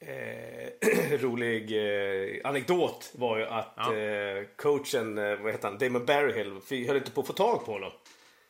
rolig 1.20 1.72
eh, 1.72 2.40
anekdot 2.48 3.10
var 3.14 3.38
ju 3.38 3.44
att 3.46 3.74
Ja. 3.76 3.94
eh, 3.96 4.44
coachen, 4.56 5.14
vad 5.42 5.52
heter 5.52 5.68
han, 5.68 5.78
Damon 5.78 6.04
Berryhill, 6.06 6.60
fick- 6.68 6.86
höll 6.86 6.96
inte 6.96 7.10
på 7.10 7.20
att 7.20 7.26
få 7.26 7.32
tag 7.32 7.64
på 7.66 7.72
honom. 7.72 7.92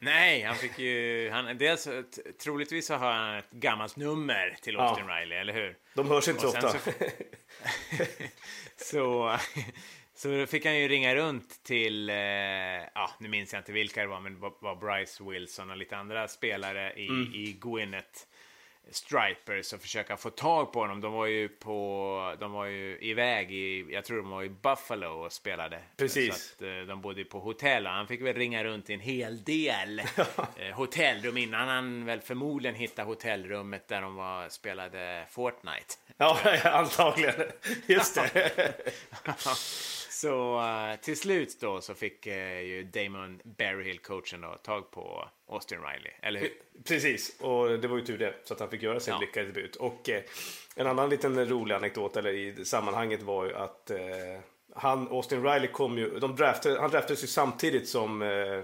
Nej, 0.01 0.43
han 0.43 0.57
fick 0.57 0.79
ju... 0.79 1.31
Han, 1.31 1.59
dels, 1.59 1.88
troligtvis 2.43 2.87
så 2.87 2.95
har 2.95 3.12
han 3.12 3.37
ett 3.38 3.51
gammalt 3.51 3.97
nummer 3.97 4.57
till 4.62 4.75
Ja. 4.75 4.81
Austin 4.88 5.09
Riley, 5.09 5.38
eller 5.38 5.53
hur? 5.53 5.77
De 5.95 6.11
hörs 6.11 6.29
inte 6.29 6.41
så 6.41 6.49
ofta. 6.49 6.69
så- 6.69 6.79
Så, 8.77 9.37
så 10.19 10.29
då 10.29 10.47
fick 10.47 10.65
han 10.67 10.77
ju 10.79 10.89
ringa 10.89 11.15
runt 11.15 11.63
till, 11.63 12.11
eh, 12.11 12.17
ja, 12.95 13.11
nu 13.21 13.29
minns 13.29 13.53
jag 13.53 13.61
inte 13.61 13.73
vilka 13.73 14.01
det 14.01 14.07
var, 14.07 14.21
men 14.21 14.35
det 14.35 14.41
var- 14.61 14.77
Bryce 14.77 15.25
Wilson 15.25 15.71
och 15.71 15.77
lite 15.77 15.97
andra 15.97 16.29
spelare 16.29 16.93
i, 16.97 17.09
Mm. 17.09 17.35
i 17.35 17.57
Gwinnett 17.61 18.27
Stripers 18.91 19.73
och 19.73 19.81
försöka 19.81 20.17
få 20.17 20.31
tag 20.31 20.73
på 20.73 20.81
honom. 20.81 21.01
De 21.01 21.13
var 21.13 21.27
ju 21.27 21.49
på, 21.49 22.37
de 22.41 22.53
var 22.53 22.65
ju 22.65 22.99
iväg 23.01 23.53
i, 23.53 23.87
jag 23.91 24.05
tror 24.05 24.17
de 24.17 24.31
var 24.31 24.43
i 24.43 24.49
Buffalo 24.49 25.07
och 25.09 25.33
spelade. 25.33 25.81
Precis. 25.97 26.55
Så 26.59 26.65
att, 26.65 26.71
eh, 26.71 26.87
de 26.87 27.01
bodde 27.01 27.25
på 27.25 27.41
hotell 27.41 27.87
och 27.87 27.93
han 27.93 28.07
fick 28.09 28.23
väl 28.23 28.35
ringa 28.37 28.65
runt 28.65 28.91
i 28.91 28.95
en 28.95 29.01
hel 29.01 29.45
del 29.45 29.99
eh, 30.57 30.75
hotellrum 30.75 31.37
innan 31.37 31.69
han 31.69 32.05
väl 32.05 32.21
förmodligen 32.21 32.75
hittade 32.77 33.09
hotellrummet 33.09 33.89
där 33.89 34.01
de 34.03 34.15
var, 34.17 34.49
spelade 34.49 35.27
Fortnite. 35.31 35.95
ja, 36.17 36.39
antagligen. 36.65 37.35
Just 37.87 38.15
det. 38.15 38.73
Så 40.21 40.61
eh, 40.61 41.01
till 41.01 41.17
slut 41.17 41.61
då 41.61 41.81
så 41.81 41.95
fick 41.95 42.27
eh, 42.27 42.61
ju 42.61 42.83
Damon 42.83 43.41
Berryhill, 43.45 43.99
coachen, 43.99 44.41
då, 44.41 44.55
tag 44.63 44.91
på 44.91 45.29
Austin 45.49 45.79
Riley, 45.79 46.13
eller 46.23 46.41
hur? 46.41 46.51
Precis, 46.85 47.41
och 47.41 47.79
det 47.79 47.89
var 47.89 47.97
ju 47.97 48.05
tur 48.05 48.19
det. 48.19 48.35
Så 48.45 48.55
att 48.55 48.61
han 48.61 48.71
fick 48.71 48.83
göra 48.83 49.01
sin 49.01 49.15
Ja. 49.15 49.21
lyckade 49.21 49.47
debut. 49.47 49.77
Och 49.77 50.09
eh, 50.09 50.23
en 50.77 50.87
annan 50.87 51.09
liten 51.09 51.49
rolig 51.49 51.75
anekdot 51.75 52.17
eller 52.17 52.33
i 52.33 52.65
sammanhanget 52.65 53.23
var 53.23 53.45
ju 53.45 53.55
att 53.55 53.91
eh, 53.91 53.99
han, 54.75 55.09
Austin 55.09 55.43
Riley 55.43 55.69
kom 55.69 55.99
ju, 55.99 56.19
de 56.19 56.37
draftade, 56.37 56.81
han 56.81 56.91
draftades 56.91 57.23
ju 57.23 57.27
samtidigt 57.27 57.89
som 57.89 58.23
eh, 58.23 58.63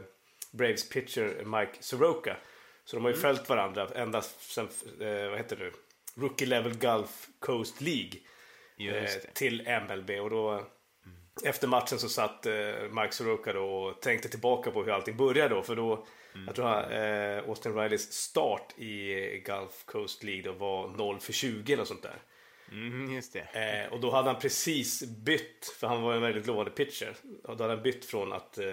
Braves 0.53 0.89
pitcher 0.89 1.45
Mike 1.45 1.73
Soroka. 1.83 2.37
Så 2.85 2.97
de 2.97 3.05
har 3.05 3.11
ju 3.11 3.17
följt 3.17 3.49
varandra 3.49 3.89
ända 3.95 4.23
sen, 4.23 4.69
eh, 5.01 5.29
vad 5.29 5.39
heter 5.39 5.57
det 5.57 5.65
nu, 5.65 5.73
Rookie 6.15 6.49
Level 6.49 6.75
Gulf 6.75 7.29
Coast 7.39 7.81
League. 7.81 8.13
Eh, 8.79 9.11
till 9.33 9.69
MLB. 9.69 10.11
Och 10.11 10.31
då, 10.31 10.67
Efter 11.43 11.69
matchen 11.69 11.99
så 11.99 12.09
satt 12.09 12.47
eh, 12.47 12.55
Mike 12.91 13.13
Soroka 13.13 13.53
då 13.53 13.65
och 13.65 14.03
tänkte 14.03 14.29
tillbaka 14.29 14.71
på 14.71 14.83
hur 14.85 14.93
allting 14.93 15.17
började 15.17 15.55
då. 15.55 15.63
För 15.63 15.77
då, 15.77 16.07
jag 16.47 16.55
tror 16.55 16.67
han, 16.67 16.93
eh, 16.93 17.49
Austin 17.49 17.75
Rileys 17.75 18.13
start 18.13 18.79
i 18.79 19.15
Gulf 19.47 19.85
Coast 19.85 20.23
League 20.23 20.43
då 20.43 20.53
var 20.53 20.89
0 20.89 21.21
för 21.21 21.33
20 21.33 21.73
eller 21.73 21.85
sånt 21.85 22.03
där. 22.03 22.23
Mm, 22.73 23.15
just 23.15 23.33
det. 23.33 23.85
Eh, 23.85 23.93
och 23.93 24.01
då 24.01 24.11
hade 24.11 24.31
han 24.31 24.41
precis 24.41 25.03
bytt, 25.03 25.77
för 25.81 25.87
han 25.87 26.03
var 26.03 26.15
en 26.15 26.23
väldigt 26.23 26.47
lovande 26.47 26.71
pitcher. 26.71 27.17
Och 27.45 27.57
då 27.57 27.65
hade 27.65 27.75
han 27.75 27.83
bytt 27.83 28.05
från, 28.05 28.33
att, 28.33 28.59
eh, 28.59 28.67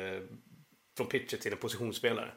från 0.97 1.07
pitcher 1.07 1.37
till 1.37 1.51
en 1.51 1.57
positionsspelare. 1.57 2.31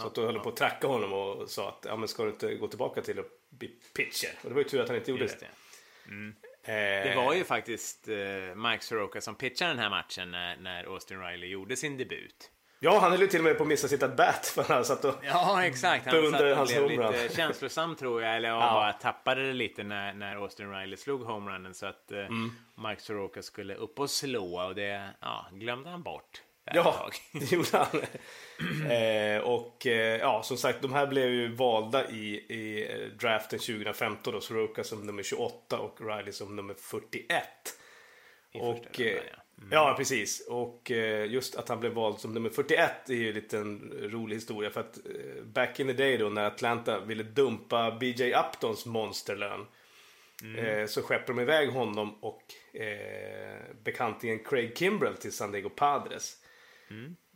Så 0.00 0.06
att 0.06 0.14
då 0.14 0.24
höll 0.24 0.34
de 0.34 0.42
på 0.42 0.48
att 0.48 0.56
tracka 0.56 0.86
honom 0.86 1.12
och 1.12 1.50
sa 1.50 1.68
att 1.68 1.84
ja, 1.88 1.96
men 1.96 2.08
ska 2.08 2.24
du 2.24 2.30
inte 2.30 2.54
gå 2.54 2.68
tillbaka 2.68 3.02
till 3.02 3.18
att 3.18 3.50
bli 3.50 3.68
pitcher? 3.96 4.30
Och 4.42 4.48
det 4.48 4.54
var 4.54 4.62
ju 4.62 4.68
tur 4.68 4.80
att 4.80 4.88
han 4.88 4.96
inte 4.96 5.10
gjorde 5.10 5.22
Just 5.22 5.40
det. 5.40 5.46
det. 6.06 6.14
Eh, 6.14 6.47
Det 6.74 7.14
var 7.16 7.34
ju 7.34 7.44
faktiskt 7.44 8.08
eh, 8.08 8.56
Mike 8.56 8.84
Soroka 8.84 9.20
som 9.20 9.34
pitchade 9.34 9.70
den 9.70 9.78
här 9.78 9.90
matchen 9.90 10.30
när, 10.30 10.56
när 10.56 10.84
Austin 10.84 11.20
Riley 11.20 11.48
gjorde 11.50 11.76
sin 11.76 11.96
debut. 11.96 12.50
Ja, 12.80 12.98
han 12.98 13.10
höll 13.10 13.20
ju 13.20 13.26
till 13.26 13.40
och 13.40 13.44
med 13.44 13.56
på 13.56 13.62
att 13.62 13.68
missa 13.68 13.88
sitt 13.88 14.02
at-bat 14.02 14.46
för 14.46 14.62
han 14.62 14.84
satt 14.84 15.04
och... 15.04 15.14
Ja, 15.22 15.64
exakt. 15.64 16.06
Han 16.06 16.30
satt 16.30 16.40
och 16.40 16.48
hans 16.48 16.70
blev 16.70 16.82
homerun. 16.82 17.12
lite 17.12 17.34
känslosam 17.36 17.96
tror 17.96 18.22
jag, 18.22 18.36
eller 18.36 18.48
ja. 18.48 18.54
Ja. 18.54 18.72
bara 18.72 18.92
tappade 18.92 19.46
det 19.46 19.52
lite 19.52 19.82
när, 19.82 20.12
när 20.14 20.36
Austin 20.36 20.70
Riley 20.70 20.96
slog 20.96 21.22
homerunnen 21.22 21.74
så 21.74 21.86
att 21.86 22.12
eh, 22.12 22.18
Mm. 22.18 22.52
Mike 22.88 23.02
Soroka 23.02 23.42
skulle 23.42 23.74
upp 23.74 23.98
och 24.00 24.10
slå 24.10 24.60
och 24.66 24.74
det 24.74 25.10
ja, 25.20 25.46
glömde 25.52 25.90
han 25.90 26.02
bort. 26.02 26.42
Ja, 26.74 26.92
tag. 26.92 27.14
det 27.40 27.52
gjorde 27.52 27.68
han. 27.72 28.00
eh, 28.90 29.40
och 29.40 29.86
eh, 29.86 30.20
ja, 30.20 30.42
som 30.42 30.56
sagt, 30.56 30.82
de 30.82 30.92
här 30.92 31.06
blev 31.06 31.30
ju 31.30 31.54
valda 31.54 32.10
i, 32.10 32.34
i 32.48 32.88
eh, 32.90 33.18
draften 33.18 33.58
2015 33.58 34.32
då. 34.32 34.40
Soroka 34.40 34.84
som 34.84 35.06
nummer 35.06 35.22
28 35.22 35.78
och 35.78 36.00
Riley 36.00 36.32
som 36.32 36.56
nummer 36.56 36.74
41. 36.74 37.42
I 38.52 38.60
och, 38.60 38.76
första 38.76 39.02
eh, 39.02 39.06
rundan, 39.06 39.24
ja. 39.70 39.88
ja, 39.90 39.94
precis. 39.96 40.46
Och 40.48 40.90
eh, 40.90 41.30
just 41.30 41.56
att 41.56 41.68
han 41.68 41.80
blev 41.80 41.92
vald 41.92 42.18
som 42.18 42.34
nummer 42.34 42.50
41 42.50 42.90
är 43.08 43.14
ju 43.14 43.28
en 43.28 43.34
liten 43.34 43.92
rolig 44.02 44.36
historia. 44.36 44.70
För 44.70 44.80
att 44.80 44.96
eh, 44.96 45.42
back 45.44 45.80
in 45.80 45.86
the 45.86 45.92
day 45.92 46.16
då 46.16 46.28
när 46.28 46.44
Atlanta 46.44 47.00
ville 47.00 47.22
dumpa 47.22 47.90
BJ 47.90 48.34
Uptons 48.34 48.86
monsterlön. 48.86 49.66
Eh, 50.56 50.86
så 50.86 51.02
skeppade 51.02 51.32
de 51.32 51.40
iväg 51.42 51.70
honom 51.70 52.14
och 52.20 52.42
eh, 52.80 53.60
bekantingen 53.84 54.38
Craig 54.44 54.78
Kimbrell 54.78 55.16
till 55.16 55.32
San 55.32 55.52
Diego 55.52 55.68
Padres. 55.68 56.36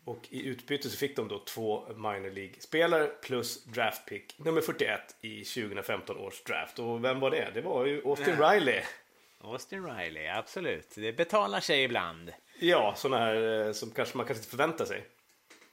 Och 0.05 0.27
i 0.31 0.47
utbyte 0.47 0.91
så 0.91 0.97
fick 0.97 1.17
de 1.17 1.29
då 1.29 1.39
två 1.39 1.87
minor 1.89 2.31
League-spelare 2.31 3.07
plus 3.07 3.65
draftpick 3.65 4.35
nummer 4.39 4.61
41 4.61 5.01
i 5.21 5.45
2015 5.45 6.17
års 6.17 6.43
draft. 6.43 6.79
Och 6.79 7.05
vem 7.05 7.21
var 7.21 7.31
det? 7.31 7.51
Det 7.55 7.61
var 7.61 7.87
ju 7.87 8.03
Austin 8.05 8.37
Riley. 8.43 8.81
Austin 9.41 9.87
Riley, 9.87 10.27
absolut. 10.29 10.93
Det 10.95 11.13
betalar 11.13 11.61
sig 11.61 11.83
ibland. 11.83 12.33
Ja, 12.61 12.95
sådana 12.97 13.25
här 13.25 13.67
eh, 13.67 13.73
som 13.73 13.91
kanske 13.91 14.17
man 14.17 14.27
kanske 14.27 14.41
inte 14.41 14.51
förväntar 14.51 14.85
sig. 14.85 15.05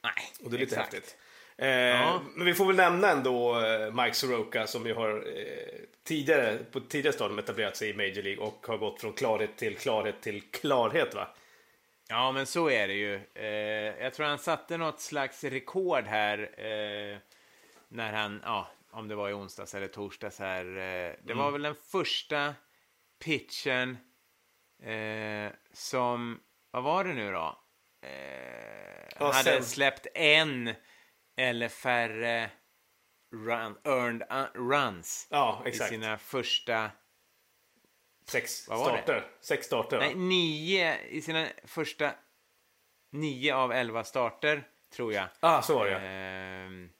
Nej, 0.02 0.12
Och 0.44 0.50
det 0.50 0.56
är 0.56 0.60
lite 0.60 0.74
exakt. 0.76 0.94
häftigt. 0.94 1.16
Eh, 1.56 2.20
Men 2.34 2.46
vi 2.46 2.54
får 2.54 2.66
väl 2.66 2.76
nämna 2.76 3.10
ändå 3.10 3.60
eh, 3.60 3.94
Mike 3.94 4.14
Soroka 4.14 4.66
som 4.66 4.86
ju 4.86 4.94
har 4.94 5.10
eh, 5.38 5.80
tidigare, 6.04 6.58
på 6.72 6.80
tidigare 6.80 7.14
stadium 7.14 7.38
etablerat 7.38 7.76
sig 7.76 7.90
i 7.90 7.94
Major 7.94 8.22
League 8.22 8.44
och 8.44 8.66
har 8.66 8.78
gått 8.78 9.00
från 9.00 9.12
klarhet 9.12 9.56
till 9.56 9.76
klarhet 9.76 10.20
till 10.20 10.42
klarhet 10.50 11.14
va? 11.14 11.28
Ja, 12.10 12.32
men 12.32 12.46
så 12.46 12.70
är 12.70 12.88
det 12.88 12.94
ju. 12.94 13.14
Eh, 13.34 14.02
jag 14.04 14.14
tror 14.14 14.26
han 14.26 14.38
satte 14.38 14.76
något 14.76 15.00
slags 15.00 15.44
rekord 15.44 16.04
här 16.04 16.38
eh, 16.60 17.18
när 17.88 18.12
han, 18.12 18.40
ja, 18.44 18.68
om 18.90 19.08
det 19.08 19.14
var 19.14 19.28
i 19.30 19.32
onsdags 19.32 19.74
eller 19.74 19.88
torsdags 19.88 20.38
här. 20.38 20.64
Eh, 20.64 21.14
det 21.24 21.32
Mm. 21.32 21.38
var 21.38 21.50
väl 21.50 21.62
den 21.62 21.74
första 21.74 22.54
pitchen 23.24 23.98
eh, 24.82 25.52
som, 25.72 26.40
vad 26.70 26.82
var 26.82 27.04
det 27.04 27.12
nu 27.14 27.32
då? 27.32 27.58
Eh, 28.02 28.10
Ja, 29.18 29.26
hade 29.32 29.42
sen- 29.44 29.64
släppt 29.64 30.06
en 30.14 30.74
eller 31.36 31.68
färre 31.68 32.50
run, 33.34 33.76
earned 33.84 34.22
uh, 34.32 34.44
runs 34.68 35.26
Ja, 35.30 35.62
i 35.66 35.72
sina 35.72 36.18
första 36.18 36.90
Sex 38.30 38.68
Vad 38.68 38.78
var 38.78 38.92
det? 38.96 39.02
starter. 39.02 39.30
Sex 39.40 39.66
starter? 39.66 39.98
Nej, 39.98 40.14
nio 40.14 40.98
i 41.08 41.20
sina 41.22 41.46
första 41.64 42.12
nio 43.10 43.54
av 43.54 43.72
elva 43.72 44.04
starter, 44.04 44.68
tror 44.92 45.12
jag. 45.12 45.28
Ah, 45.40 45.62
så 45.62 45.74
var 45.78 45.86
det. 45.86 45.98
Ehm, 46.00 46.90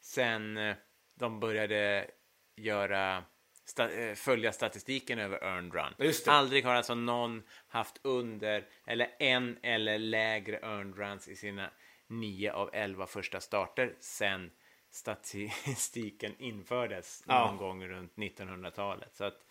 sen 0.00 0.56
eh, 0.56 0.76
de 1.14 1.40
började 1.40 2.10
göra 2.56 3.24
sta, 3.64 3.90
eh, 3.90 4.14
följa 4.14 4.52
statistiken 4.52 5.18
över 5.18 5.38
earned 5.44 5.74
run. 5.74 5.94
Just 5.98 6.24
det. 6.24 6.32
Aldrig 6.32 6.64
har 6.64 6.74
alltså 6.74 6.94
någon 6.94 7.42
haft 7.68 8.00
under 8.02 8.66
eller 8.86 9.16
en 9.18 9.58
eller 9.62 9.98
lägre 9.98 10.56
earned 10.58 10.96
runs 10.98 11.28
i 11.28 11.36
sina 11.36 11.70
nio 12.06 12.52
av 12.52 12.70
elva 12.72 13.06
första 13.06 13.40
starter 13.40 13.94
sen 14.00 14.50
statistiken 14.90 16.34
infördes 16.38 17.22
Ja. 17.26 17.46
någon 17.46 17.56
gång 17.56 17.88
runt 17.88 18.14
1900-talet. 18.16 19.14
Så 19.16 19.24
att 19.24 19.46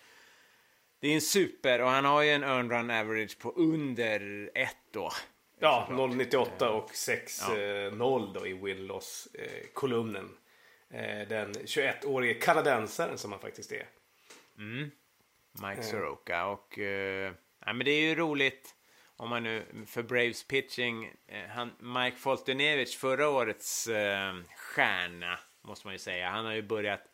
det 1.03 1.09
är 1.09 1.15
en 1.15 1.21
super 1.21 1.81
och 1.81 1.89
han 1.89 2.05
har 2.05 2.21
ju 2.21 2.29
en 2.29 2.43
earned 2.43 2.71
run 2.71 2.91
average 2.91 3.39
på 3.39 3.51
under 3.51 4.49
ett 4.55 4.77
då. 4.91 5.11
Ja, 5.59 5.87
0,98 5.91 6.67
och 6.67 6.91
6,0 6.91 8.33
då 8.33 8.47
i 8.47 8.53
win-loss-kolumnen. 8.53 10.29
Eh, 10.89 11.27
Den 11.27 11.53
21-årige 11.53 12.33
kanadensaren 12.33 13.17
som 13.17 13.31
han 13.31 13.41
faktiskt 13.41 13.71
är. 13.71 13.87
Mike 15.69 15.83
Soroka. 15.83 16.45
Och 16.45 16.79
eh, 16.79 17.33
ja, 17.65 17.73
men 17.73 17.85
det 17.85 17.91
är 17.91 18.01
ju 18.01 18.15
roligt 18.15 18.75
om 19.17 19.29
man 19.29 19.43
nu 19.43 19.65
för 19.87 20.03
Braves 20.03 20.47
pitching. 20.47 21.13
Eh, 21.27 21.49
han, 21.49 21.71
Mike 21.79 22.17
Foltynewicz, 22.17 22.95
förra 22.95 23.29
årets 23.29 23.87
eh, 23.87 24.35
stjärna 24.57 25.39
måste 25.61 25.87
man 25.87 25.93
ju 25.93 25.99
säga. 25.99 26.29
Han 26.29 26.45
har 26.45 26.53
ju 26.53 26.61
börjat 26.61 27.01
Eh, 27.01 27.12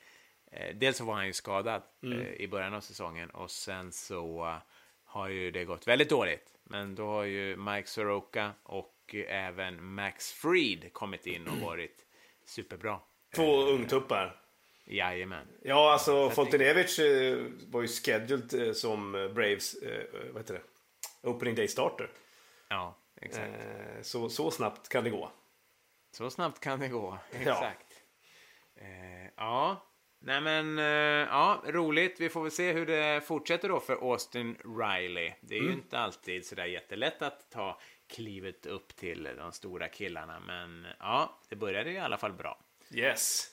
dels 0.73 0.97
så 0.97 1.05
var 1.05 1.13
han 1.13 1.27
ju 1.27 1.33
skadad 1.33 1.81
mm. 2.03 2.19
eh, 2.19 2.27
i 2.27 2.47
början 2.47 2.73
av 2.73 2.81
säsongen 2.81 3.29
och 3.29 3.51
sen 3.51 3.91
så 3.91 4.45
uh, 4.45 4.57
har 5.03 5.27
ju 5.27 5.51
det 5.51 5.65
gått 5.65 5.87
väldigt 5.87 6.09
dåligt. 6.09 6.53
Men 6.63 6.95
då 6.95 7.07
har 7.07 7.23
ju 7.23 7.55
Mike 7.55 7.87
Soroka 7.87 8.51
och 8.63 9.15
även 9.27 9.93
Max 9.93 10.31
Freed 10.31 10.93
kommit 10.93 11.27
in 11.27 11.47
och 11.47 11.57
varit 11.57 12.05
superbra. 12.45 12.99
Två 13.35 13.63
ungtuppar. 13.63 14.41
Jajamän. 14.85 15.47
Ja, 15.61 15.93
alltså 15.93 16.29
Fontenevic 16.29 16.99
eh, 16.99 17.37
var 17.67 17.81
ju 17.81 17.87
scheduled 17.87 18.67
eh, 18.67 18.73
som 18.73 19.11
Braves, 19.11 19.73
eh, 19.73 20.03
vad 20.33 20.41
heter 20.41 20.53
det, 20.53 20.61
opening 21.29 21.55
day 21.55 21.67
starter. 21.67 22.09
Ja, 22.67 22.95
exakt. 23.21 23.53
Så, 24.01 24.29
så 24.29 24.51
snabbt 24.51 24.89
kan 24.89 25.03
det 25.03 25.09
gå. 25.09 25.31
Så 26.11 26.29
snabbt 26.29 26.59
kan 26.59 26.79
det 26.79 26.87
gå, 26.87 27.17
exakt. 27.31 28.03
Ja, 28.75 28.83
ja. 29.35 29.88
Nej 30.19 30.41
men, 30.41 30.77
ja, 31.27 31.63
roligt. 31.67 32.19
Vi 32.19 32.29
får 32.29 32.41
väl 32.41 32.51
se 32.51 32.71
hur 32.71 32.85
det 32.85 33.21
fortsätter 33.27 33.69
då 33.69 33.79
för 33.79 34.11
Austin 34.11 34.55
Riley. 34.79 35.33
Det 35.41 35.55
är 35.55 35.59
mm. 35.59 35.71
ju 35.71 35.77
inte 35.77 35.99
alltid 35.99 36.45
sådär 36.45 36.65
jättelätt 36.65 37.21
att 37.21 37.51
ta 37.51 37.79
klivet 38.09 38.65
upp 38.65 38.95
till 38.95 39.29
de 39.37 39.51
stora 39.51 39.87
killarna, 39.87 40.39
men 40.39 40.87
ja, 40.99 41.39
det 41.49 41.55
började 41.55 41.91
i 41.91 41.99
alla 41.99 42.17
fall 42.17 42.33
bra. 42.33 42.59
Yes. 42.93 43.47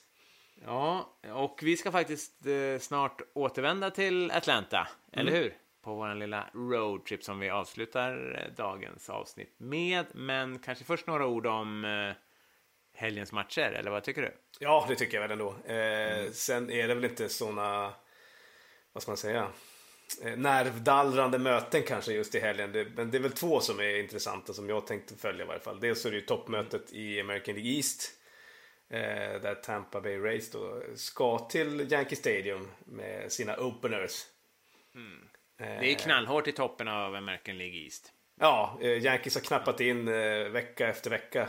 Ja, 0.64 1.18
och 1.32 1.60
vi 1.62 1.76
ska 1.76 1.92
faktiskt 1.92 2.46
eh, 2.46 2.78
snart 2.80 3.20
återvända 3.32 3.90
till 3.90 4.30
Atlanta, 4.30 4.88
mm. 5.12 5.26
eller 5.26 5.38
hur? 5.42 5.54
På 5.82 5.94
vår 5.94 6.14
lilla 6.14 6.46
roadtrip 6.54 7.24
som 7.24 7.38
vi 7.38 7.50
avslutar 7.50 8.42
eh, 8.42 8.54
dagens 8.56 9.10
avsnitt 9.10 9.54
med. 9.58 10.06
Men 10.14 10.58
kanske 10.58 10.84
först 10.84 11.06
några 11.06 11.26
ord 11.26 11.46
om 11.46 11.84
eh, 11.84 12.14
helgens 12.96 13.32
matcher, 13.32 13.72
eller 13.72 13.90
vad 13.90 14.04
tycker 14.04 14.22
du? 14.22 14.34
Ja, 14.58 14.86
det 14.88 14.96
tycker 14.96 15.16
jag 15.16 15.22
väl 15.22 15.30
ändå. 15.30 15.56
Eh, 15.66 16.18
mm. 16.18 16.32
Sen 16.32 16.70
är 16.70 16.88
det 16.88 16.94
väl 16.94 17.04
inte 17.04 17.28
såna, 17.28 17.94
vad 18.92 19.02
ska 19.02 19.10
man 19.10 19.16
säga, 19.16 19.48
eh, 20.22 20.36
nervdallrande 20.36 21.38
möten 21.38 21.82
kanske 21.82 22.12
just 22.12 22.34
i 22.34 22.40
helgen. 22.40 22.72
Det, 22.72 22.86
men 22.96 23.10
det 23.10 23.18
är 23.18 23.22
väl 23.22 23.32
två 23.32 23.60
som 23.60 23.80
är 23.80 24.00
intressanta 24.00 24.52
som 24.52 24.68
jag 24.68 24.86
tänkte 24.86 25.14
följa 25.14 25.44
i 25.44 25.48
varje 25.48 25.60
fall. 25.60 25.80
Dels 25.80 26.06
är 26.06 26.10
det 26.10 26.16
ju 26.16 26.22
toppmötet 26.22 26.92
i 26.92 27.20
American 27.20 27.54
League 27.54 27.72
East 27.72 28.16
Eh, 28.90 29.40
där 29.40 29.54
Tampa 29.54 30.00
Bay 30.00 30.18
Rays 30.18 30.50
då 30.50 30.82
ska 30.94 31.38
till 31.38 31.92
Yankee 31.92 32.16
Stadium 32.16 32.70
med 32.84 33.32
sina 33.32 33.56
openers. 33.56 34.24
Mm. 34.94 35.28
Eh, 35.60 35.80
det 35.80 35.92
är 35.92 35.94
knallhårt 35.94 36.48
i 36.48 36.52
toppen 36.52 36.88
av 36.88 37.14
American 37.14 37.58
League 37.58 37.84
East. 37.84 38.12
Ja, 38.40 38.78
eh, 38.82 39.04
Yankees 39.04 39.34
har 39.34 39.42
knappat 39.42 39.80
in 39.80 40.08
eh, 40.08 40.48
vecka 40.48 40.88
efter 40.88 41.10
vecka. 41.10 41.48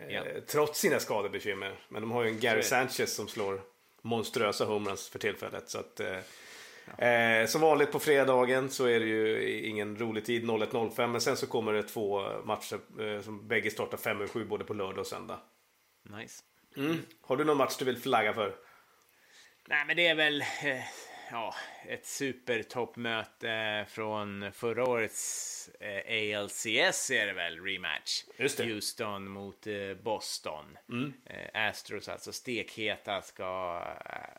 Eh, 0.00 0.14
ja. 0.14 0.24
Trots 0.46 0.80
sina 0.80 1.00
skadebekymmer. 1.00 1.74
Men 1.88 2.02
de 2.02 2.10
har 2.10 2.24
ju 2.24 2.30
en 2.30 2.40
Gary 2.40 2.62
Sanchez 2.62 3.14
som 3.14 3.28
slår 3.28 3.60
monstruösa 4.02 4.64
homeruns 4.64 5.08
för 5.08 5.18
tillfället. 5.18 5.68
Så 5.68 5.78
att, 5.78 6.00
eh, 6.00 6.18
ja. 6.98 7.46
som 7.46 7.60
vanligt 7.60 7.92
på 7.92 7.98
fredagen 7.98 8.70
så 8.70 8.84
är 8.84 9.00
det 9.00 9.06
ju 9.06 9.60
ingen 9.66 9.98
rolig 9.98 10.24
tid, 10.24 10.44
01.05. 10.44 11.12
Men 11.12 11.20
sen 11.20 11.36
så 11.36 11.46
kommer 11.46 11.72
det 11.72 11.82
två 11.82 12.22
matcher 12.44 12.80
som 13.22 13.48
bägge 13.48 13.70
startar 13.70 13.98
5 13.98 14.20
och 14.20 14.30
7 14.30 14.44
både 14.44 14.64
på 14.64 14.74
lördag 14.74 14.98
och 14.98 15.06
söndag. 15.06 15.40
Nice. 16.02 16.42
Mm. 16.76 16.98
Har 17.20 17.36
du 17.36 17.44
någon 17.44 17.56
match 17.56 17.76
du 17.78 17.84
vill 17.84 17.98
flagga 17.98 18.32
för? 18.32 18.56
Nej, 19.68 19.84
men 19.86 19.96
det 19.96 20.06
är 20.06 20.14
väl 20.14 20.40
eh, 20.40 20.46
ja, 21.30 21.54
ett 21.86 22.06
supertoppmöte 22.06 23.86
från 23.88 24.52
förra 24.52 24.84
årets 24.84 25.70
eh, 25.80 26.40
ALCS 26.40 27.10
är 27.10 27.26
det 27.26 27.32
väl, 27.32 27.60
rematch. 27.60 28.24
Just 28.36 28.58
det. 28.58 28.64
Houston 28.64 29.30
mot 29.30 29.66
eh, 29.66 29.94
Boston. 30.02 30.78
Mm. 30.88 31.12
Eh, 31.24 31.68
Astros, 31.68 32.08
alltså 32.08 32.32
stekheta, 32.32 33.22
ska 33.22 33.44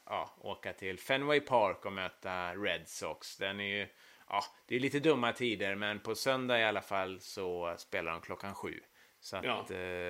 ja, 0.06 0.36
åka 0.41 0.73
till 0.73 0.99
Fenway 0.99 1.39
Park 1.39 1.86
och 1.86 1.93
möta 1.93 2.56
Red 2.56 2.88
Sox. 2.88 3.38
Den 3.38 3.60
är 3.60 3.80
ju, 3.80 3.88
ja, 4.30 4.43
det 4.67 4.75
är 4.75 4.80
lite 4.80 4.99
dumma 4.99 5.34
tider, 5.34 5.75
men 5.75 5.99
på 5.99 6.15
söndag 6.15 6.60
i 6.60 6.63
alla 6.63 6.82
fall 6.82 7.19
så 7.19 7.75
spelar 7.77 8.12
de 8.12 8.21
klockan 8.21 8.56
sju. 8.56 8.80
Så 9.19 9.38
att, 9.38 9.45
ja. 9.45 9.62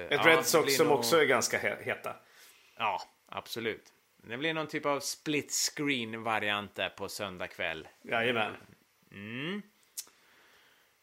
Ett 0.09 0.25
Red 0.25 0.45
Sox 0.45 0.75
som 0.75 0.87
nog... 0.87 0.97
också 0.97 1.17
är 1.17 1.25
ganska 1.25 1.75
heta. 1.75 2.15
Ja, 2.77 3.01
absolut. 3.25 3.93
Det 4.21 4.37
blir 4.37 4.53
någon 4.53 4.67
typ 4.67 4.85
av 4.85 4.99
split 4.99 5.51
screen 5.51 6.23
variant 6.23 6.75
där 6.75 6.89
på 6.89 7.09
söndag 7.09 7.47
kväll. 7.47 7.87
Jajamän. 8.01 8.55
Mm. 9.11 9.61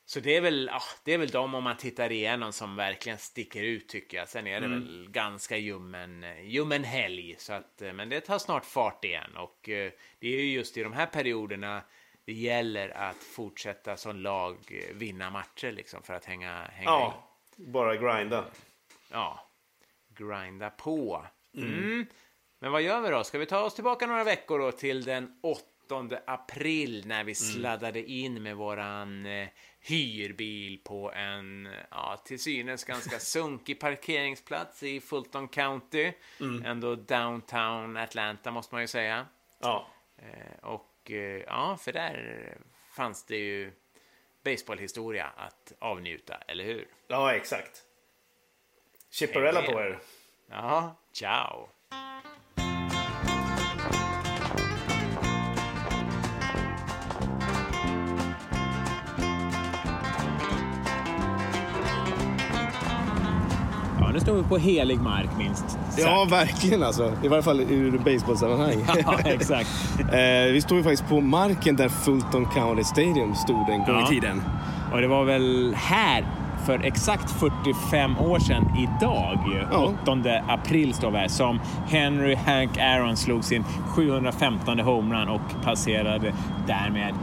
Så 0.04 0.20
det 0.20 0.36
är 0.36 0.40
väl, 0.40 0.70
ja, 0.72 0.82
det 1.04 1.12
är 1.12 1.18
väl 1.18 1.28
de 1.28 1.54
om 1.54 1.64
man 1.64 1.76
tittar 1.76 2.12
igenom 2.12 2.52
som 2.52 2.76
verkligen 2.76 3.18
sticker 3.18 3.62
ut 3.62 3.88
tycker 3.88 4.16
jag. 4.16 4.28
Sen 4.28 4.46
är 4.46 4.60
det 4.60 4.66
mm. 4.66 4.80
väl 4.80 5.08
ganska 5.10 5.56
ljummen, 5.56 6.24
ljummen 6.44 6.84
helg. 6.84 7.34
Så 7.38 7.52
att, 7.52 7.82
eh, 7.82 7.92
men 7.92 8.08
det 8.08 8.20
tar 8.20 8.38
snart 8.38 8.64
fart 8.64 9.04
igen 9.04 9.36
och 9.36 9.68
eh, 9.68 9.92
det 10.18 10.28
är 10.28 10.40
ju 10.40 10.52
just 10.52 10.76
i 10.76 10.82
de 10.82 10.92
här 10.92 11.06
perioderna 11.06 11.82
det 12.24 12.32
gäller 12.32 12.88
att 12.88 13.16
fortsätta 13.16 13.96
som 13.96 14.16
lag 14.16 14.56
eh, 14.70 14.96
vinna 14.96 15.30
matcher 15.30 15.72
liksom 15.72 16.02
för 16.02 16.14
att 16.14 16.24
hänga, 16.24 16.62
hänga 16.62 16.90
ja. 16.90 17.28
Bara 17.56 17.96
grinda. 17.96 18.44
Ja, 19.10 19.50
grinda 20.08 20.70
på. 20.70 21.26
Mm. 21.54 21.78
Mm. 21.78 22.06
Men 22.58 22.72
vad 22.72 22.82
gör 22.82 23.00
vi 23.00 23.08
då? 23.08 23.24
Ska 23.24 23.38
vi 23.38 23.46
ta 23.46 23.60
oss 23.60 23.74
tillbaka 23.74 24.06
några 24.06 24.24
veckor 24.24 24.58
då 24.58 24.72
till 24.72 25.04
den 25.04 25.38
8 25.42 25.64
april 26.26 27.06
när 27.06 27.24
vi 27.24 27.32
mm. 27.32 27.34
sladdade 27.34 28.10
in 28.10 28.42
med 28.42 28.56
våran 28.56 29.26
eh, 29.26 29.48
hyrbil 29.80 30.80
på 30.84 31.12
en 31.12 31.68
ja, 31.90 32.22
till 32.24 32.42
synes 32.42 32.84
ganska 32.84 33.18
sunkig 33.20 33.80
parkeringsplats 33.80 34.82
i 34.82 35.00
Fulton 35.00 35.48
County. 35.48 36.12
Mm. 36.40 36.64
Ändå 36.64 36.94
downtown 36.94 37.96
Atlanta 37.96 38.50
måste 38.50 38.74
man 38.74 38.82
ju 38.82 38.88
säga. 38.88 39.26
Ja. 39.60 39.88
Eh, 40.16 40.64
och 40.64 41.10
eh, 41.10 41.42
ja, 41.46 41.78
för 41.80 41.92
där 41.92 42.58
fanns 42.96 43.24
det 43.24 43.36
ju 43.36 43.72
baseballhistoria 44.44 45.26
att 45.36 45.72
avnjuta, 45.78 46.36
eller 46.46 46.64
hur? 46.64 46.88
Ja, 47.06 47.34
exakt. 47.34 47.82
Chipperella 49.10 49.62
på 49.62 49.80
er. 49.80 49.98
Ja, 50.50 50.96
ciao. 51.12 51.68
Står 64.28 64.36
vi 64.36 64.42
på 64.42 64.58
helig 64.58 65.00
mark 65.00 65.28
minst 65.38 65.70
sagt. 65.70 65.98
Ja, 65.98 66.26
verkligen 66.30 66.82
alltså. 66.82 67.12
I 67.22 67.28
varje 67.28 67.42
fall 67.42 67.60
ur 67.60 67.98
baseballsammanhang. 67.98 68.84
ja, 69.06 69.18
exakt. 69.24 69.70
eh, 69.98 70.52
vi 70.52 70.60
står 70.60 70.78
ju 70.78 70.84
faktiskt 70.84 71.08
på 71.08 71.20
marken 71.20 71.76
där 71.76 71.88
Fulton 71.88 72.46
County 72.46 72.84
Stadium 72.84 73.34
stod 73.34 73.68
en 73.68 73.78
gång 73.78 74.00
ja. 74.00 74.04
i 74.04 74.14
tiden. 74.14 74.42
Och 74.92 75.00
det 75.00 75.08
var 75.08 75.24
väl 75.24 75.74
här 75.76 76.26
för 76.66 76.84
exakt 76.84 77.30
45 77.30 78.18
år 78.18 78.38
sedan 78.38 78.64
idag, 78.78 79.38
ja. 79.72 79.92
8 80.02 80.18
april 80.48 80.94
står 80.94 81.10
vi 81.10 81.16
här, 81.16 81.28
som 81.28 81.60
Henry 81.86 82.34
Hank 82.34 82.78
Aaron 82.78 83.16
slog 83.16 83.44
sin 83.44 83.64
715 83.88 84.78
homerun 84.78 85.28
och 85.28 85.64
passerade 85.64 86.34
därmed 86.66 87.14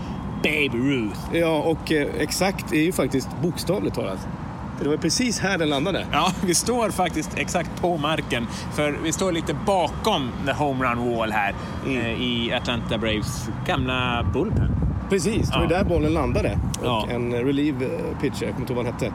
Babe 0.43 0.77
Ruth. 0.77 1.19
Ja, 1.33 1.57
och 1.57 1.91
eh, 1.91 2.07
exakt 2.19 2.73
är 2.73 2.81
ju 2.81 2.91
faktiskt 2.91 3.29
bokstavligt 3.41 3.95
talat. 3.95 4.27
Det 4.81 4.89
var 4.89 4.97
precis 4.97 5.39
här 5.39 5.57
den 5.57 5.69
landade. 5.69 6.05
Ja, 6.11 6.31
vi 6.45 6.55
står 6.55 6.89
faktiskt 6.89 7.37
exakt 7.37 7.81
på 7.81 7.97
marken. 7.97 8.47
För 8.73 8.91
vi 9.03 9.11
står 9.11 9.31
lite 9.31 9.55
bakom 9.65 10.31
the 10.45 10.51
homerun 10.51 11.15
wall 11.15 11.31
här 11.31 11.55
mm. 11.85 11.97
eh, 11.97 12.21
i 12.21 12.53
Atlanta 12.53 12.97
Braves 12.97 13.49
gamla 13.65 14.25
bullpen. 14.33 14.71
Precis, 15.09 15.49
det 15.49 15.57
var 15.57 15.63
ja. 15.63 15.77
där 15.77 15.83
bollen 15.83 16.13
landade. 16.13 16.59
Och 16.79 16.85
ja. 16.85 17.07
en 17.09 17.33
relieve 17.33 17.85
eh, 17.85 18.19
pitcher, 18.21 18.45
jag 18.45 18.53
kommer 18.53 18.59
inte 18.59 18.73
ihåg 18.73 18.85
vad 18.85 18.85
han 18.85 18.93
hette, 18.93 19.11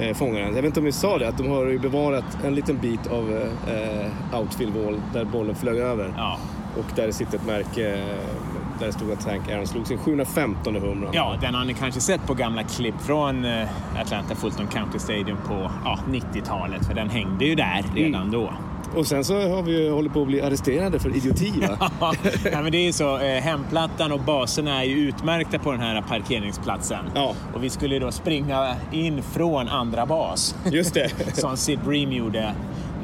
eh, 0.00 0.14
fångaren. 0.14 0.46
Jag 0.46 0.62
vet 0.62 0.64
inte 0.64 0.80
om 0.80 0.86
vi 0.86 0.92
sa 0.92 1.18
det, 1.18 1.28
att 1.28 1.38
de 1.38 1.48
har 1.48 1.66
ju 1.66 1.78
bevarat 1.78 2.38
en 2.44 2.54
liten 2.54 2.78
bit 2.78 3.06
av 3.06 3.48
eh, 3.68 4.40
outfield 4.40 4.74
wall 4.76 5.00
där 5.12 5.24
bollen 5.24 5.54
flög 5.54 5.78
över. 5.78 6.12
Ja. 6.16 6.38
Och 6.78 6.96
där 6.96 7.10
sitter 7.10 7.38
ett 7.38 7.46
märke 7.46 7.94
eh, 7.94 8.51
där 8.82 8.86
det 8.86 8.92
stod 8.92 9.12
att 9.12 9.24
Hank 9.24 9.48
Aaron 9.48 9.66
slog 9.66 9.86
sin 9.86 9.98
715 9.98 10.76
home 10.76 11.06
Ja, 11.12 11.36
den 11.40 11.54
har 11.54 11.64
ni 11.64 11.74
kanske 11.74 12.00
sett 12.00 12.26
på 12.26 12.34
gamla 12.34 12.62
klipp 12.62 12.94
från 13.00 13.44
eh, 13.44 13.68
Atlanta 14.00 14.34
Fulton 14.34 14.66
County 14.66 14.98
Stadium 14.98 15.36
på 15.46 15.70
ja, 15.84 15.98
90-talet, 16.08 16.86
för 16.86 16.94
den 16.94 17.10
hängde 17.10 17.44
ju 17.44 17.54
där 17.54 17.84
redan 17.94 18.20
mm. 18.20 18.32
då. 18.32 18.52
Och 18.96 19.06
sen 19.06 19.24
så 19.24 19.48
har 19.48 19.62
vi 19.62 19.82
ju 19.82 19.90
hållit 19.90 20.12
på 20.12 20.22
att 20.22 20.26
bli 20.26 20.40
arresterade 20.40 20.98
för 20.98 21.16
idioti 21.16 21.52
va? 21.60 21.90
ja, 22.52 22.62
men 22.62 22.72
det 22.72 22.78
är 22.78 22.84
ju 22.84 22.92
så. 22.92 23.18
Eh, 23.18 23.42
hemplattan 23.42 24.12
och 24.12 24.20
baserna 24.20 24.82
är 24.82 24.84
ju 24.84 25.08
utmärkta 25.08 25.58
på 25.58 25.72
den 25.72 25.80
här 25.80 26.02
parkeringsplatsen. 26.02 27.04
Ja. 27.14 27.34
Och 27.54 27.64
vi 27.64 27.70
skulle 27.70 27.98
då 27.98 28.12
springa 28.12 28.74
in 28.92 29.22
från 29.22 29.68
andra 29.68 30.06
bas. 30.06 30.54
Just 30.72 30.94
det. 30.94 31.10
Som 31.34 31.56
Sid 31.56 31.78
Bream 31.84 32.12
gjorde 32.12 32.54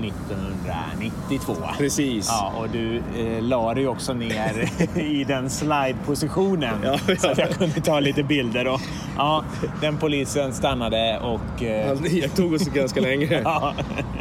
1992. 0.05 1.55
Precis. 1.79 2.29
Ja, 2.29 2.53
och 2.59 2.69
du 2.73 2.97
eh, 2.97 3.43
la 3.43 3.75
dig 3.75 3.89
också 3.89 4.13
ner 4.13 4.71
i 4.99 5.25
den 5.25 5.51
slide-positionen 5.51 6.75
Ja, 6.85 6.99
ja. 7.09 7.17
så 7.17 7.29
att 7.31 7.39
jag 7.39 7.51
kunde 7.51 7.81
ta 7.81 8.01
lite 8.01 8.23
bilder. 8.23 8.67
Och, 8.67 8.81
ja, 9.17 9.45
den 9.81 9.97
polisen 9.99 10.55
stannade 10.55 11.19
och... 11.19 11.63
Eh, 11.63 11.89
Han 11.89 12.07
iakttog 12.07 12.53
oss 12.53 12.69
ganska 12.69 13.01
länge. 13.01 13.41
ja, 13.45 13.75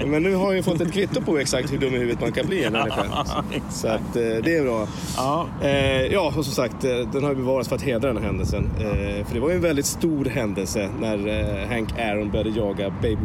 Men 0.06 0.24
nu 0.24 0.36
har 0.36 0.54
jag 0.54 0.66
fått 0.66 0.82
ett 0.82 0.94
kvitto 0.94 1.22
på 1.22 1.38
exakt 1.38 1.74
hur 1.74 1.78
dum 1.78 1.94
i 1.96 1.98
huvudet 1.98 2.22
man 2.22 2.32
kan 2.32 2.48
bli 2.48 2.63
en 2.63 2.74
människa. 2.74 3.04
Så 3.70 3.88
att, 3.88 4.16
eh, 4.16 4.22
det 4.44 4.58
är 4.58 4.63
bra. 4.63 4.88
Ja. 5.18 5.48
Eh, 5.62 6.02
ja, 6.06 6.28
och 6.38 6.46
som 6.46 6.54
sagt, 6.54 6.84
eh, 6.84 6.92
den 7.13 7.24
har 7.24 7.30
ju 7.30 7.36
bevarats 7.36 7.70
för 7.70 7.76
att 7.76 7.82
hedra 7.82 8.08
den 8.08 8.18
här 8.18 8.24
händelsen. 8.24 8.70
Eh, 8.80 9.26
för 9.26 9.34
det 9.34 9.40
var 9.40 9.50
ju 9.50 9.56
en 9.56 9.62
väldigt 9.62 9.86
stor 9.86 10.26
händelse 10.26 10.90
när 11.00 11.28
eh, 11.28 11.70
Hank 11.70 12.00
Aaron 12.00 12.32
började 12.32 12.50
jaga 12.50 12.90
Babe 12.90 13.18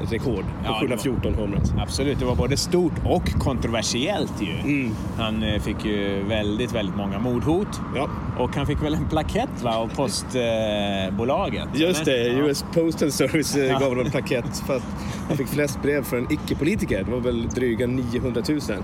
Ruths 0.00 0.12
rekord 0.12 0.34
på 0.44 0.50
Ja, 0.64 0.68
det 0.68 0.68
var- 0.72 0.80
714 0.80 1.34
homeruns. 1.34 1.72
Absolut, 1.78 2.18
det 2.18 2.24
var 2.24 2.34
både 2.34 2.56
stort 2.56 2.92
och 3.04 3.28
kontroversiellt 3.38 4.32
ju. 4.40 4.52
Mm. 4.72 4.94
Han 5.18 5.42
eh, 5.42 5.60
fick 5.60 5.84
ju 5.84 6.22
väldigt, 6.28 6.74
väldigt 6.74 6.96
många 6.96 7.18
mordhot. 7.18 7.80
Ja, 7.96 8.08
Och 8.38 8.56
han 8.56 8.66
fick 8.66 8.82
väl 8.82 8.94
en 8.94 9.08
plakett 9.08 9.62
va, 9.62 9.76
av 9.76 9.88
postbolaget? 9.96 11.68
just 11.74 12.04
det. 12.04 12.26
eller? 12.26 12.42
US 12.42 12.64
Postal 12.74 13.12
Service 13.12 13.56
eh, 13.56 13.72
gav 13.80 13.88
honom 13.88 14.04
en 14.04 14.10
plakett 14.10 14.58
för 14.66 14.76
att 14.76 14.86
han 15.28 15.36
fick 15.36 15.48
flest 15.48 15.82
brev 15.82 16.02
för 16.04 16.16
en 16.16 16.26
icke-politiker. 16.32 17.04
Det 17.04 17.10
var 17.10 17.20
väl 17.20 17.48
dryga 17.48 17.86
900 17.86 18.42
000. 18.48 18.60
Ja. 18.68 18.74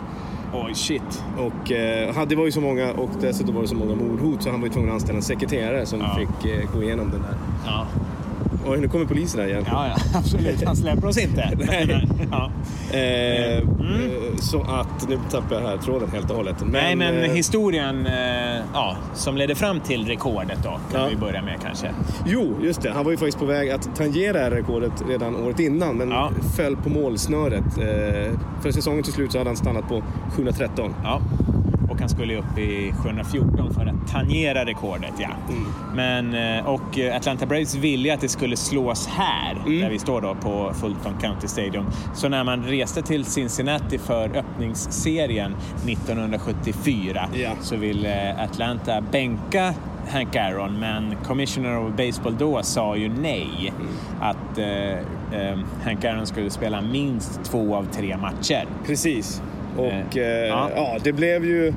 Oj, 0.66 0.74
shit. 0.74 1.24
Och 1.38 1.72
eh, 1.72 2.24
det 2.28 2.36
var 2.36 2.44
ju 2.44 2.52
så 2.52 2.60
många 2.60 2.92
och 2.92 3.10
dessutom 3.20 3.54
var 3.54 3.62
det 3.62 3.68
så 3.68 3.74
många 3.74 3.94
mordhot 3.94 4.42
så 4.42 4.50
han 4.50 4.60
var 4.60 4.66
ju 4.68 4.72
tvungen 4.72 4.90
att 4.90 4.94
anställa 4.94 5.16
en 5.16 5.22
sekreterare 5.22 5.86
som 5.86 6.00
Ja. 6.00 6.14
fick 6.18 6.50
eh, 6.52 6.72
gå 6.74 6.82
igenom 6.82 7.10
den 7.10 7.22
där. 7.22 7.34
Ja. 7.66 7.86
Oj, 8.66 8.80
nu 8.80 8.88
kommer 8.88 9.04
polisen 9.04 9.40
här 9.40 9.48
igen. 9.48 9.64
Ja, 9.70 9.86
ja, 9.88 9.94
absolut. 10.18 10.64
Han 10.64 10.76
släpper 10.76 11.06
oss 11.08 11.18
inte. 11.18 11.50
Nej. 11.58 12.08
ja. 12.30 12.50
Eh, 12.92 13.56
eh, 13.56 13.62
Så 14.40 14.62
att 14.62 15.08
nu 15.08 15.18
tappar 15.30 15.56
jag 15.56 15.62
här 15.68 15.76
tråden 15.76 16.08
helt 16.12 16.30
och 16.30 16.36
hållet. 16.36 16.56
Men, 16.60 16.70
Nej, 16.70 16.96
men 16.96 17.22
eh, 17.22 17.30
historien 17.30 18.06
eh, 18.06 18.62
ja, 18.74 18.96
som 19.14 19.36
ledde 19.36 19.54
fram 19.54 19.80
till 19.80 20.06
rekordet 20.06 20.58
då, 20.62 20.78
kan 20.92 21.00
Ja. 21.02 21.06
vi 21.10 21.16
börja 21.16 21.42
med 21.42 21.54
kanske. 21.62 21.90
Jo, 22.26 22.56
just 22.62 22.82
det. 22.82 22.90
Han 22.90 23.04
var 23.04 23.10
ju 23.10 23.16
faktiskt 23.16 23.38
på 23.38 23.44
väg 23.44 23.70
att 23.70 23.96
tangera 23.96 24.32
det 24.32 24.38
här 24.38 24.50
rekordet 24.50 24.92
redan 25.08 25.36
året 25.36 25.60
innan 25.60 25.96
men 25.96 26.10
Ja. 26.10 26.30
föll 26.56 26.76
på 26.76 26.88
målsnöret. 26.88 27.64
Eh, 27.78 28.32
för 28.62 28.70
säsongen 28.70 29.02
till 29.02 29.12
slut 29.12 29.32
så 29.32 29.38
hade 29.38 29.50
han 29.50 29.56
stannat 29.56 29.88
på 29.88 30.02
713. 30.36 30.94
Ja. 31.04 31.20
Och 31.90 32.00
han 32.00 32.08
skulle 32.08 32.36
upp 32.36 32.58
i 32.58 32.92
714 33.02 33.74
för 33.74 33.86
att 33.86 34.08
tangera 34.12 34.64
rekordet. 34.64 35.12
Ja. 35.18 35.28
Mm. 35.48 35.64
Men, 35.94 36.58
eh, 36.58 36.66
och 36.66 36.98
eh, 36.98 37.16
Atlanta 37.16 37.46
Braves 37.46 37.74
ville 37.74 38.14
att 38.14 38.20
det 38.20 38.28
skulle 38.28 38.56
slås 38.56 39.06
här, 39.06 39.52
Mm. 39.66 39.80
där 39.80 39.90
vi 39.90 39.98
står 39.98 40.20
då 40.20 40.34
på 40.34 40.72
Fulton 40.74 41.12
County 41.20 41.48
Stadium. 41.48 41.84
Så 42.14 42.28
när 42.28 42.44
man 42.44 42.62
reste 42.64 43.02
till 43.02 43.24
Cincinnati 43.24 43.98
för 43.98 44.36
öppningsserien 44.36 45.54
1974 45.86 47.28
Ja. 47.34 47.50
så 47.60 47.76
ville 47.76 48.34
Atlanta 48.44 49.00
bänka 49.00 49.74
Hank 50.08 50.36
Aaron, 50.36 50.80
men 50.80 51.16
Commissioner 51.26 51.78
of 51.78 51.92
Baseball 51.96 52.36
då 52.38 52.62
sa 52.62 52.96
ju 52.96 53.08
nej. 53.08 53.72
Mm. 53.76 53.92
Att 54.20 54.58
eh, 54.58 54.92
eh, 55.40 55.58
Hank 55.84 56.04
Aaron 56.04 56.26
skulle 56.26 56.50
spela 56.50 56.80
minst 56.80 57.44
två 57.44 57.76
av 57.76 57.84
tre 57.92 58.16
matcher. 58.16 58.64
Presis. 58.86 59.42
Och 59.76 60.16
Eh, 60.16 60.42
eh, 60.42 60.48
ja. 60.48 60.70
ja. 60.76 60.96
det 61.04 61.12
blev 61.12 61.44
ju 61.44 61.68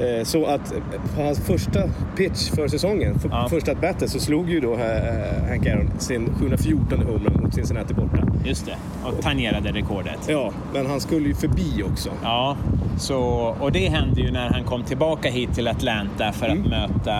eh, 0.00 0.24
så 0.24 0.46
att 0.46 0.72
eh, 0.72 0.78
på 1.16 1.22
hans 1.22 1.40
första 1.46 1.80
pitch 2.16 2.50
för 2.50 2.68
säsongen, 2.68 3.18
för 3.18 3.28
Ja. 3.28 3.46
första 3.50 3.72
at 3.72 4.10
så 4.10 4.20
slog 4.20 4.50
ju 4.50 4.60
då 4.60 4.74
eh, 4.74 5.48
Hank 5.48 5.66
Aaron 5.66 5.90
sin 5.98 6.34
714 6.40 6.98
homerun 6.98 7.40
mot 7.42 7.54
Cincinnati 7.54 7.94
borta. 7.94 8.18
Just 8.44 8.66
det, 8.66 8.76
och 9.04 9.22
tangerade 9.22 9.70
rekordet. 9.72 10.18
Ja, 10.28 10.52
men 10.74 10.86
han 10.86 11.00
skulle 11.00 11.28
ju 11.28 11.34
förbi 11.34 11.82
också. 11.92 12.10
Ja, 12.22 12.56
så, 12.98 13.18
och 13.60 13.72
det 13.72 13.88
hände 13.88 14.20
ju 14.20 14.30
när 14.30 14.50
han 14.50 14.64
kom 14.64 14.82
tillbaka 14.82 15.30
hit 15.30 15.54
till 15.54 15.68
Atlanta 15.68 16.32
för 16.32 16.48
att 16.48 16.58
möta, 16.58 17.14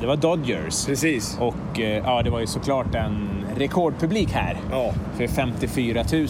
det 0.00 0.06
var 0.06 0.16
Dodgers. 0.16 0.86
Precis. 0.86 1.38
Och 1.40 1.80
eh, 1.80 1.96
ja, 2.04 2.22
det 2.22 2.30
var 2.30 2.40
ju 2.40 2.46
såklart 2.46 2.94
en 2.94 3.28
rekordpublik 3.56 4.32
här. 4.32 4.56
Ja. 4.70 4.92
För 5.16 5.26
54 5.26 6.04
000. 6.12 6.26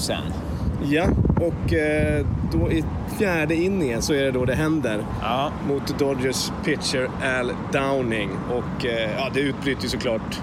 Ja, 0.84 1.04
och 1.40 1.72
eh, 1.72 2.26
då 2.52 2.72
i 2.72 2.84
fjärde 3.18 3.54
inningen 3.54 4.02
så 4.02 4.12
är 4.12 4.22
det 4.22 4.30
då 4.30 4.44
det 4.44 4.54
händer. 4.54 5.06
Ja, 5.22 5.52
mot 5.68 5.98
Dodgers 5.98 6.52
pitcher 6.64 7.10
Al 7.38 7.52
Downing. 7.72 8.30
Och 8.50 8.86
eh, 8.86 9.10
ja, 9.18 9.30
det 9.34 9.40
utbryter 9.40 9.88
såklart 9.88 10.40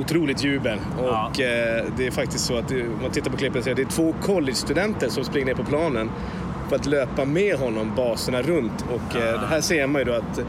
otroligt 0.00 0.44
jubel. 0.44 0.78
Ja. 0.98 1.02
Och 1.30 1.40
eh, 1.40 1.84
det 1.96 2.06
är 2.06 2.10
faktiskt 2.10 2.44
så 2.44 2.58
att 2.58 2.68
det, 2.68 2.82
om 2.82 3.02
man 3.02 3.10
tittar 3.10 3.30
på 3.30 3.36
klippet 3.36 3.64
så 3.64 3.70
är 3.70 3.74
det 3.74 3.84
två 3.84 4.14
college-studenter 4.22 5.08
som 5.08 5.24
springer 5.24 5.46
ner 5.46 5.54
på 5.54 5.64
planen 5.64 6.10
för 6.68 6.76
att 6.76 6.86
löpa 6.86 7.24
med 7.24 7.56
honom 7.56 7.92
baserna 7.96 8.42
runt. 8.42 8.84
Och 8.88 9.16
eh, 9.16 9.40
det 9.40 9.46
här 9.46 9.60
ser 9.60 9.86
man 9.86 10.00
ju 10.00 10.04
då 10.04 10.12
att 10.12 10.40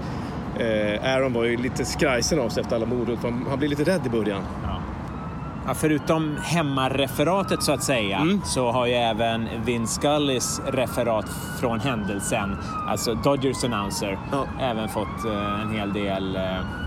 Aaron 1.03 1.33
var 1.33 1.43
ju 1.43 1.57
lite 1.57 1.85
skrajsen 1.85 2.39
av 2.39 2.49
sig 2.49 2.61
efter 2.61 2.75
alla 2.75 2.85
mordhot. 2.85 3.19
Han 3.23 3.45
han 3.49 3.59
blir 3.59 3.69
lite 3.69 3.83
rädd 3.83 4.01
i 4.05 4.09
början. 4.09 4.41
ja. 4.63 4.72
Ja, 5.67 5.73
förutom 5.73 6.37
hemmareferatet 6.43 7.63
så 7.63 7.71
att 7.71 7.83
säga 7.83 8.27
så 8.45 8.71
har 8.71 8.85
ju 8.85 8.93
även 8.93 9.47
Vin 9.65 9.87
Scullys 9.87 10.61
referat 10.67 11.25
från 11.59 11.79
händelsen, 11.79 12.55
alltså 12.87 13.13
Dodgers 13.15 13.63
announcer, 13.63 14.19
Ja. 14.31 14.45
även 14.61 14.89
fått 14.89 15.25
eh, 15.25 15.61
en 15.61 15.71
hel 15.71 15.93
del 15.93 16.35
eh, 16.35 16.41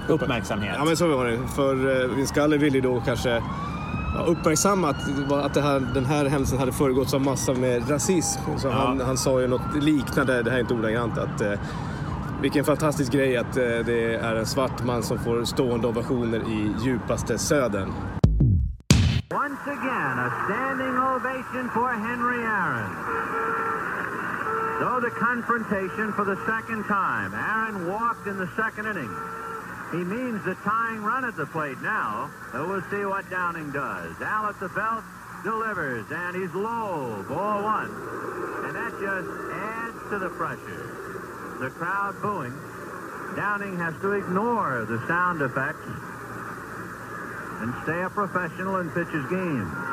uppmärksamhet. 0.09 0.75
Ja 0.79 0.85
men 0.85 0.97
så 0.97 1.17
var 1.17 1.25
det. 1.27 1.39
För 1.55 2.03
eh, 2.03 2.17
Vin 2.17 2.27
Scully 2.27 2.59
ville 2.59 2.75
ju 2.77 2.81
då 2.81 3.01
kanske 3.01 3.43
uppmärksamma 4.27 4.89
att, 4.89 5.33
att 5.33 5.55
det 5.55 5.63
här, 5.63 5.81
den 5.95 6.05
här 6.05 6.25
händelsen 6.25 6.59
hade 6.59 6.73
föregåtts 6.73 7.15
av 7.15 7.21
massa 7.21 7.53
med 7.53 7.91
rasism. 7.91 8.41
Så 8.57 8.69
Ja. 8.69 8.73
han, 8.73 9.01
han 9.01 9.17
sa 9.17 9.41
ju 9.41 9.47
något 9.49 9.75
liknande, 9.83 10.43
det 10.43 10.51
här 10.51 10.57
är 10.57 10.61
inte 10.61 10.75
ordagrant, 10.75 11.19
att 11.19 11.43
vilken 12.43 12.65
fantastisk 12.65 13.13
grej 13.13 13.37
att 13.37 13.53
det 13.55 14.15
är 14.15 14.35
en 14.37 14.47
svart 14.47 14.85
man 14.85 15.03
som 15.03 15.19
får 15.19 15.45
stående 15.45 15.89
ovationer 15.89 16.39
i 16.39 16.75
djupaste 16.85 17.39
södern. 17.39 17.93
A 19.97 20.29
standing 20.45 20.93
ovation 20.93 21.71
for 21.71 21.89
Henry 21.89 22.45
Aaron. 22.45 22.93
So 24.79 25.01
the 25.01 25.11
confrontation 25.11 26.13
for 26.13 26.25
the 26.25 26.37
second 26.45 26.85
time. 26.85 27.33
Aaron 27.33 27.89
walked 27.89 28.27
in 28.27 28.37
the 28.37 28.51
second 28.57 28.87
inning. 28.87 29.09
He 29.93 30.05
means 30.05 30.45
the 30.45 30.55
tying 30.65 31.03
run 31.03 31.25
at 31.25 31.35
the 31.37 31.47
plate 31.47 31.81
now. 31.81 32.31
So 32.53 32.69
we'll 32.69 32.85
see 32.91 33.07
what 33.07 33.31
Downing 33.31 33.73
does. 33.73 34.21
Al 34.21 34.47
at 34.47 34.61
the 34.61 34.69
belt 34.69 35.03
delivers, 35.45 36.05
and 36.11 36.37
he's 36.37 36.53
low, 36.53 37.25
ball 37.27 37.63
one. 37.63 37.89
And 38.69 38.77
that 38.77 38.93
just 39.01 39.29
adds 39.49 40.11
to 40.11 40.19
the 40.19 40.29
pressure. 40.37 41.57
The 41.61 41.71
crowd 41.71 42.21
booing. 42.21 42.53
Downing 43.35 43.79
has 43.79 43.95
to 44.03 44.13
ignore 44.13 44.85
the 44.85 45.01
sound 45.09 45.41
effects 45.41 45.89
and 47.61 47.73
stay 47.85 48.03
a 48.03 48.11
professional 48.11 48.77
and 48.77 48.93
pitch 48.93 49.09
his 49.09 49.25
game. 49.31 49.86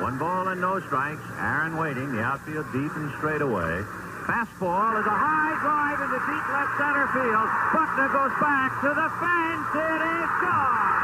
One 0.00 0.16
ball 0.16 0.48
and 0.48 0.60
no 0.62 0.80
strikes. 0.80 1.20
Aaron 1.38 1.76
waiting. 1.76 2.12
The 2.12 2.22
outfield 2.22 2.64
deep 2.72 2.90
and 2.96 3.12
straight 3.18 3.42
away. 3.42 3.84
Fastball 4.24 4.96
is 4.96 5.04
a 5.04 5.12
high 5.12 5.52
drive 5.60 6.00
into 6.00 6.16
deep 6.24 6.46
left 6.48 6.72
center 6.80 7.06
field. 7.12 7.48
Buckner 7.76 8.08
goes 8.08 8.32
back 8.40 8.80
to 8.80 8.88
the 8.96 9.08
fence. 9.20 9.68
It 9.76 10.00
is 10.00 10.30
gone. 10.40 10.99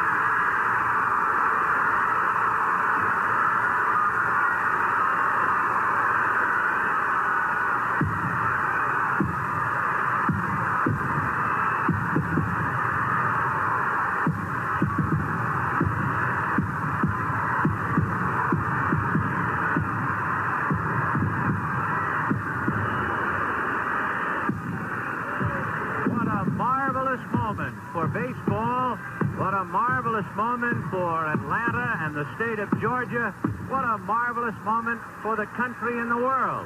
For 30.56 31.28
Atlanta 31.28 32.00
and 32.00 32.16
the 32.16 32.24
state 32.40 32.58
of 32.58 32.72
Georgia. 32.80 33.28
What 33.68 33.84
a 33.84 33.98
marvelous 34.08 34.56
moment 34.64 35.02
for 35.20 35.36
the 35.36 35.44
country 35.52 36.00
and 36.00 36.10
the 36.10 36.16
world. 36.16 36.64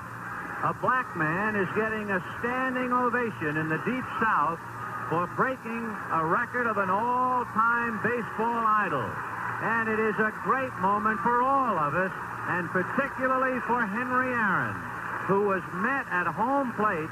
A 0.63 0.71
black 0.79 1.11
man 1.19 1.57
is 1.59 1.67
getting 1.75 2.07
a 2.07 2.23
standing 2.39 2.93
ovation 2.95 3.59
in 3.59 3.67
the 3.67 3.83
Deep 3.83 4.07
South 4.23 4.63
for 5.11 5.27
breaking 5.35 5.83
a 6.15 6.23
record 6.23 6.71
of 6.71 6.79
an 6.79 6.89
all-time 6.89 7.99
baseball 8.07 8.63
idol. 8.63 9.11
And 9.67 9.89
it 9.91 9.99
is 9.99 10.15
a 10.23 10.31
great 10.47 10.73
moment 10.79 11.19
for 11.27 11.43
all 11.43 11.75
of 11.75 11.99
us, 11.99 12.13
and 12.47 12.71
particularly 12.71 13.59
for 13.67 13.83
Henry 13.83 14.31
Aaron, 14.31 14.79
who 15.27 15.51
was 15.51 15.67
met 15.83 16.07
at 16.15 16.31
home 16.31 16.71
plate 16.79 17.11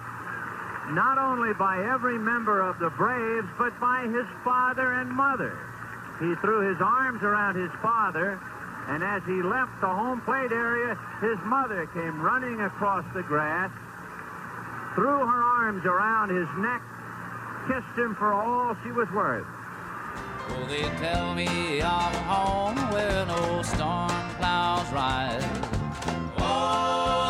not 0.94 1.18
only 1.18 1.52
by 1.54 1.82
every 1.90 2.18
member 2.18 2.62
of 2.62 2.78
the 2.78 2.90
Braves, 2.90 3.48
but 3.58 3.74
by 3.80 4.06
his 4.06 4.26
father 4.44 4.92
and 4.92 5.10
mother. 5.10 5.58
He 6.20 6.34
threw 6.36 6.68
his 6.68 6.80
arms 6.80 7.22
around 7.22 7.56
his 7.56 7.70
father 7.80 8.40
And 8.88 9.04
as 9.04 9.22
he 9.24 9.42
left 9.42 9.80
the 9.82 9.86
home 9.86 10.22
plate 10.22 10.50
area, 10.50 10.98
his 11.20 11.36
mother 11.44 11.86
came 11.92 12.22
running 12.22 12.62
across 12.62 13.04
the 13.12 13.22
grass, 13.22 13.70
threw 14.94 15.26
her 15.26 15.42
arms 15.42 15.84
around 15.84 16.30
his 16.30 16.48
neck, 16.56 16.80
kissed 17.68 17.98
him 17.98 18.14
for 18.14 18.32
all 18.32 18.74
she 18.82 18.90
was 18.90 19.06
worth. 19.10 19.46
Oh, 20.50 20.66
they 20.70 20.88
tell 21.04 21.34
me 21.34 21.82
I'm 21.82 22.14
home 22.24 22.76
where 22.90 23.26
no 23.26 23.60
storm 23.62 24.08
clouds 24.38 24.90
rise. 24.90 25.44
Oh, 26.38 27.27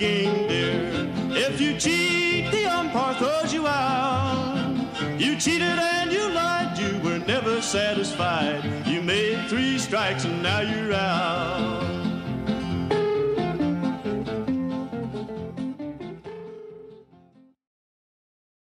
game. 0.00 0.48
If 1.32 1.60
you 1.60 1.76
cheat, 1.78 2.50
the 2.50 2.64
umpire 2.64 3.14
throws 3.14 3.52
you 3.52 3.66
out. 3.68 4.74
You 5.18 5.36
cheated 5.36 5.78
and 5.78 6.10
you 6.10 6.32
lied, 6.32 6.78
you 6.78 6.98
were 7.00 7.18
never 7.18 7.60
satisfied. 7.60 8.64
You 8.86 9.02
made 9.02 9.46
three 9.48 9.78
strikes 9.78 10.24
and 10.24 10.42
now 10.42 10.60
you're 10.60 10.94
out. 10.94 11.79